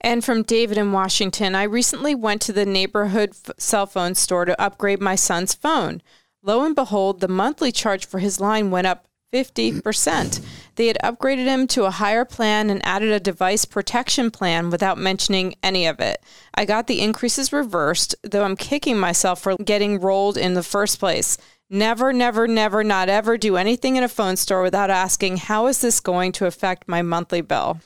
And 0.00 0.24
from 0.24 0.42
David 0.42 0.78
in 0.78 0.92
Washington, 0.92 1.54
I 1.54 1.64
recently 1.64 2.14
went 2.14 2.40
to 2.42 2.54
the 2.54 2.64
neighborhood 2.64 3.32
f- 3.32 3.54
cell 3.58 3.86
phone 3.86 4.14
store 4.14 4.46
to 4.46 4.58
upgrade 4.58 5.02
my 5.02 5.14
son's 5.14 5.52
phone. 5.52 6.00
Lo 6.42 6.64
and 6.64 6.74
behold, 6.74 7.20
the 7.20 7.28
monthly 7.28 7.70
charge 7.70 8.06
for 8.06 8.18
his 8.18 8.40
line 8.40 8.70
went 8.70 8.86
up 8.86 9.05
50%. 9.32 10.40
They 10.76 10.86
had 10.86 10.98
upgraded 11.02 11.46
him 11.46 11.66
to 11.68 11.84
a 11.84 11.90
higher 11.90 12.24
plan 12.24 12.70
and 12.70 12.84
added 12.84 13.10
a 13.10 13.20
device 13.20 13.64
protection 13.64 14.30
plan 14.30 14.70
without 14.70 14.98
mentioning 14.98 15.56
any 15.62 15.86
of 15.86 16.00
it. 16.00 16.22
I 16.54 16.64
got 16.64 16.86
the 16.86 17.00
increases 17.00 17.52
reversed, 17.52 18.14
though 18.22 18.44
I'm 18.44 18.56
kicking 18.56 18.98
myself 18.98 19.40
for 19.40 19.56
getting 19.56 20.00
rolled 20.00 20.36
in 20.36 20.54
the 20.54 20.62
first 20.62 20.98
place. 20.98 21.38
Never, 21.68 22.12
never, 22.12 22.46
never, 22.46 22.84
not 22.84 23.08
ever 23.08 23.36
do 23.36 23.56
anything 23.56 23.96
in 23.96 24.04
a 24.04 24.08
phone 24.08 24.36
store 24.36 24.62
without 24.62 24.90
asking, 24.90 25.38
how 25.38 25.66
is 25.66 25.80
this 25.80 25.98
going 25.98 26.30
to 26.32 26.46
affect 26.46 26.86
my 26.86 27.02
monthly 27.02 27.40
bill? 27.40 27.80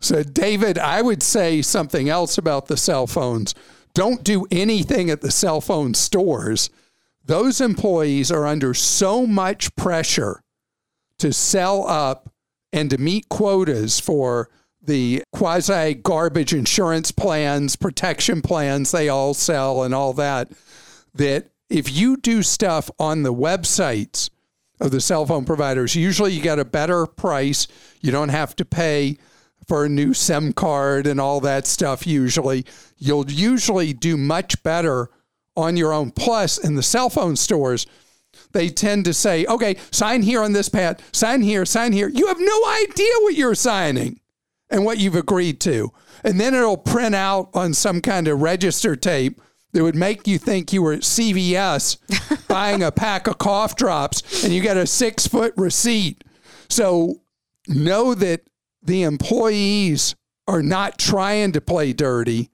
So, 0.00 0.22
David, 0.22 0.76
I 0.76 1.00
would 1.00 1.22
say 1.22 1.62
something 1.62 2.10
else 2.10 2.36
about 2.36 2.66
the 2.66 2.76
cell 2.76 3.06
phones. 3.06 3.54
Don't 3.94 4.22
do 4.22 4.46
anything 4.50 5.08
at 5.08 5.22
the 5.22 5.30
cell 5.30 5.62
phone 5.62 5.94
stores. 5.94 6.68
Those 7.24 7.62
employees 7.62 8.30
are 8.30 8.46
under 8.46 8.74
so 8.74 9.26
much 9.26 9.74
pressure 9.74 10.42
to 11.18 11.32
sell 11.32 11.86
up 11.88 12.32
and 12.72 12.90
to 12.90 12.98
meet 12.98 13.28
quotas 13.28 13.98
for 14.00 14.48
the 14.82 15.22
quasi 15.32 15.94
garbage 15.94 16.54
insurance 16.54 17.10
plans, 17.10 17.76
protection 17.76 18.42
plans 18.42 18.90
they 18.90 19.08
all 19.08 19.34
sell, 19.34 19.82
and 19.82 19.94
all 19.94 20.12
that. 20.12 20.50
That 21.14 21.48
if 21.68 21.92
you 21.92 22.16
do 22.16 22.42
stuff 22.42 22.90
on 22.98 23.22
the 23.22 23.34
websites 23.34 24.30
of 24.80 24.90
the 24.90 25.00
cell 25.00 25.26
phone 25.26 25.44
providers, 25.44 25.96
usually 25.96 26.32
you 26.32 26.42
get 26.42 26.58
a 26.58 26.64
better 26.64 27.06
price. 27.06 27.66
You 28.00 28.12
don't 28.12 28.28
have 28.28 28.54
to 28.56 28.64
pay 28.64 29.18
for 29.66 29.84
a 29.84 29.88
new 29.88 30.14
SIM 30.14 30.52
card 30.52 31.06
and 31.06 31.20
all 31.20 31.40
that 31.40 31.66
stuff. 31.66 32.06
Usually, 32.06 32.64
you'll 32.98 33.30
usually 33.30 33.92
do 33.92 34.16
much 34.16 34.62
better 34.62 35.10
on 35.56 35.76
your 35.76 35.92
own. 35.92 36.10
Plus, 36.12 36.58
in 36.58 36.76
the 36.76 36.82
cell 36.82 37.10
phone 37.10 37.34
stores, 37.34 37.86
they 38.52 38.68
tend 38.68 39.04
to 39.04 39.14
say, 39.14 39.44
okay, 39.46 39.76
sign 39.90 40.22
here 40.22 40.42
on 40.42 40.52
this 40.52 40.68
pad, 40.68 41.02
sign 41.12 41.42
here, 41.42 41.64
sign 41.64 41.92
here. 41.92 42.08
You 42.08 42.26
have 42.26 42.40
no 42.40 42.66
idea 42.82 43.12
what 43.20 43.34
you're 43.34 43.54
signing 43.54 44.20
and 44.70 44.84
what 44.84 44.98
you've 44.98 45.14
agreed 45.14 45.60
to. 45.60 45.92
And 46.24 46.40
then 46.40 46.54
it'll 46.54 46.76
print 46.76 47.14
out 47.14 47.50
on 47.54 47.74
some 47.74 48.00
kind 48.00 48.28
of 48.28 48.40
register 48.40 48.96
tape 48.96 49.40
that 49.72 49.82
would 49.82 49.94
make 49.94 50.26
you 50.26 50.38
think 50.38 50.72
you 50.72 50.82
were 50.82 50.94
at 50.94 51.00
CVS 51.00 51.98
buying 52.48 52.82
a 52.82 52.90
pack 52.90 53.26
of 53.26 53.38
cough 53.38 53.76
drops 53.76 54.42
and 54.44 54.52
you 54.52 54.62
got 54.62 54.76
a 54.76 54.86
six 54.86 55.26
foot 55.26 55.52
receipt. 55.56 56.24
So 56.68 57.20
know 57.68 58.14
that 58.14 58.42
the 58.82 59.02
employees 59.02 60.14
are 60.48 60.62
not 60.62 60.98
trying 60.98 61.52
to 61.52 61.60
play 61.60 61.92
dirty. 61.92 62.50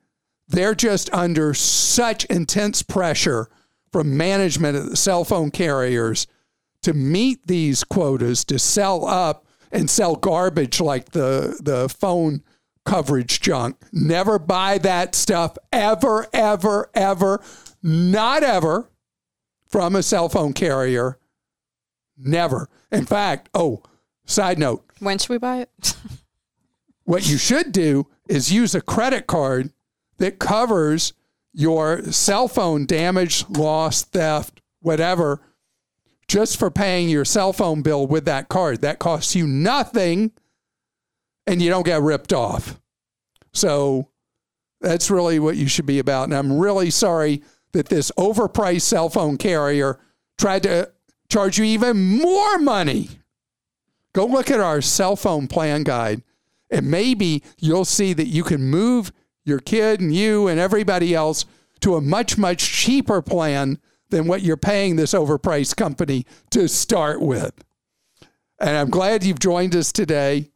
They're 0.49 0.75
just 0.75 1.13
under 1.15 1.55
such 1.55 2.25
intense 2.27 2.83
pressure 2.83 3.49
from 3.93 4.17
management 4.17 4.77
of 4.77 4.91
the 4.91 4.97
cell 4.97 5.25
phone 5.25 5.51
carriers 5.51 6.27
to 6.83 6.93
meet 6.93 7.47
these 7.47 7.85
quotas 7.85 8.45
to 8.47 8.59
sell 8.59 9.07
up 9.07 9.47
and 9.71 9.89
sell 9.89 10.17
garbage 10.17 10.81
like 10.81 11.11
the 11.11 11.59
the 11.63 11.89
phone 11.89 12.43
coverage 12.85 13.41
junk. 13.41 13.77
Never 13.93 14.39
buy 14.39 14.79
that 14.79 15.15
stuff 15.15 15.57
ever, 15.73 16.27
ever, 16.33 16.91
ever, 16.95 17.41
not 17.83 18.43
ever 18.43 18.91
from 19.69 19.97
a 19.97 20.03
cell 20.03 20.29
phone 20.29 20.53
carrier. 20.53 21.19
Never. 22.17 22.69
In 22.91 23.07
fact, 23.07 23.49
oh, 23.55 23.83
side 24.25 24.59
note. 24.59 24.85
When 24.99 25.19
should 25.19 25.31
we 25.31 25.39
buy 25.39 25.61
it? 25.61 25.95
what 27.05 27.29
you 27.29 27.39
should 27.39 27.73
do 27.73 28.07
is 28.29 28.53
use 28.53 28.75
a 28.75 28.81
credit 28.81 29.27
card 29.27 29.73
that 30.19 30.39
covers 30.39 31.13
your 31.53 32.03
cell 32.13 32.49
phone 32.49 32.87
damage, 32.87 33.49
loss, 33.51 34.03
theft, 34.03 34.61
whatever, 34.81 35.41
just 36.29 36.59
for 36.59 36.71
paying 36.71 37.09
your 37.09 37.25
cell 37.25 37.53
phone 37.53 37.83
bill 37.83 38.07
with 38.07 38.25
that 38.25 38.49
card. 38.49 38.81
That 38.81 38.99
costs 38.99 39.35
you 39.35 39.47
nothing 39.47 40.33
and 41.47 41.61
you 41.61 41.69
don't 41.69 41.85
get 41.85 42.01
ripped 42.01 42.33
off. 42.33 42.81
So 43.53 44.09
that's 44.81 45.11
really 45.11 45.39
what 45.39 45.57
you 45.57 45.69
should 45.69 45.87
be 45.87 45.99
about. 45.99 46.25
And 46.25 46.35
I'm 46.35 46.59
really 46.59 46.91
sorry 46.91 47.43
that 47.73 47.89
this 47.89 48.11
overpriced 48.19 48.83
cell 48.83 49.09
phone 49.09 49.37
carrier 49.37 50.01
tried 50.39 50.63
to 50.65 50.91
charge 51.29 51.59
you 51.59 51.65
even 51.65 52.19
more 52.19 52.59
money. 52.59 53.09
Go 54.15 54.27
look 54.27 54.51
at 54.51 54.61
our 54.61 54.81
cell 54.83 55.17
phone 55.17 55.49
plan 55.49 55.85
guide, 55.85 56.23
and 56.71 56.91
maybe 56.91 57.43
you'll 57.59 57.87
see 57.87 58.13
that 58.13 58.27
you 58.27 58.45
can 58.45 58.63
move 58.63 59.11
your 59.45 59.59
kid 59.59 60.01
and 60.01 60.15
you 60.15 60.49
and 60.49 60.59
everybody 60.59 61.15
else 61.15 61.45
to 61.81 61.97
a 61.97 62.01
much, 62.01 62.39
much 62.39 62.65
cheaper 62.65 63.21
plan 63.21 63.79
than 64.11 64.27
what 64.27 64.43
you're 64.43 64.57
paying 64.57 64.97
this 64.97 65.15
overpriced 65.15 65.77
company 65.77 66.27
to 66.51 66.69
start 66.69 67.21
with. 67.21 67.53
And 68.61 68.77
I'm 68.77 68.91
glad 68.91 69.25
you've 69.25 69.41
joined 69.41 69.75
us 69.75 69.91
today. 69.91 70.51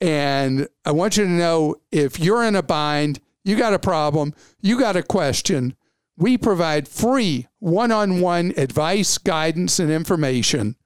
And 0.00 0.68
I 0.84 0.92
want 0.92 1.16
you 1.16 1.24
to 1.24 1.30
know 1.30 1.76
if 1.92 2.18
you're 2.18 2.44
in 2.44 2.56
a 2.56 2.62
bind, 2.62 3.20
you 3.44 3.56
got 3.56 3.74
a 3.74 3.78
problem, 3.78 4.34
you 4.60 4.78
got 4.78 4.96
a 4.96 5.02
question, 5.02 5.76
we 6.16 6.38
provide 6.38 6.88
free 6.88 7.48
one 7.58 7.90
on 7.90 8.20
one 8.20 8.52
advice, 8.56 9.18
guidance, 9.18 9.78
and 9.78 9.90
information 9.90 10.76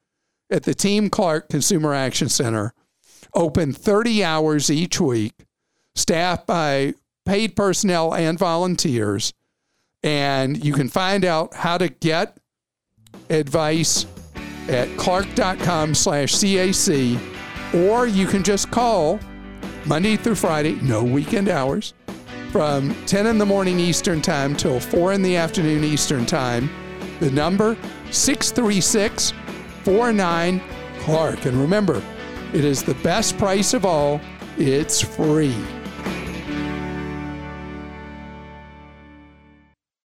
at 0.51 0.65
the 0.65 0.75
Team 0.75 1.11
Clark 1.11 1.49
Consumer 1.49 1.93
Action 1.93 2.29
Center, 2.29 2.73
open 3.35 3.73
30 3.73 4.23
hours 4.23 4.71
each 4.71 5.01
week, 5.01 5.33
staffed 5.95 6.47
by 6.47 6.95
paid 7.25 7.57
personnel 7.57 8.15
and 8.15 8.39
volunteers. 8.39 9.33
And 10.03 10.63
you 10.65 10.73
can 10.75 10.89
find 10.89 11.25
out 11.25 11.55
how 11.55 11.79
to 11.79 11.89
get 11.89 12.39
advice 13.31 14.07
at 14.69 14.95
clark.com 14.97 15.95
slash 15.95 16.35
CAC, 16.35 17.19
or 17.75 18.07
you 18.07 18.27
can 18.27 18.43
just 18.43 18.71
call 18.71 19.19
Monday 19.87 20.17
through 20.17 20.35
Friday, 20.35 20.79
no 20.83 21.03
weekend 21.03 21.49
hours, 21.49 21.95
from 22.51 22.95
10 23.07 23.27
in 23.27 23.39
the 23.39 23.47
morning 23.47 23.81
Eastern 23.81 24.23
Time 24.23 24.55
till 24.55 24.79
4 24.79 25.13
in 25.13 25.23
the 25.23 25.37
afternoon 25.37 25.85
Eastern 25.85 26.25
Time. 26.25 26.71
The 27.21 27.31
number 27.31 27.77
636 28.11 29.33
49 29.85 30.63
Clark. 31.01 31.45
And 31.45 31.61
remember, 31.61 32.03
it 32.53 32.65
is 32.65 32.83
the 32.83 32.95
best 32.97 33.37
price 33.37 33.75
of 33.75 33.85
all, 33.85 34.21
it's 34.57 35.01
free. 35.01 35.55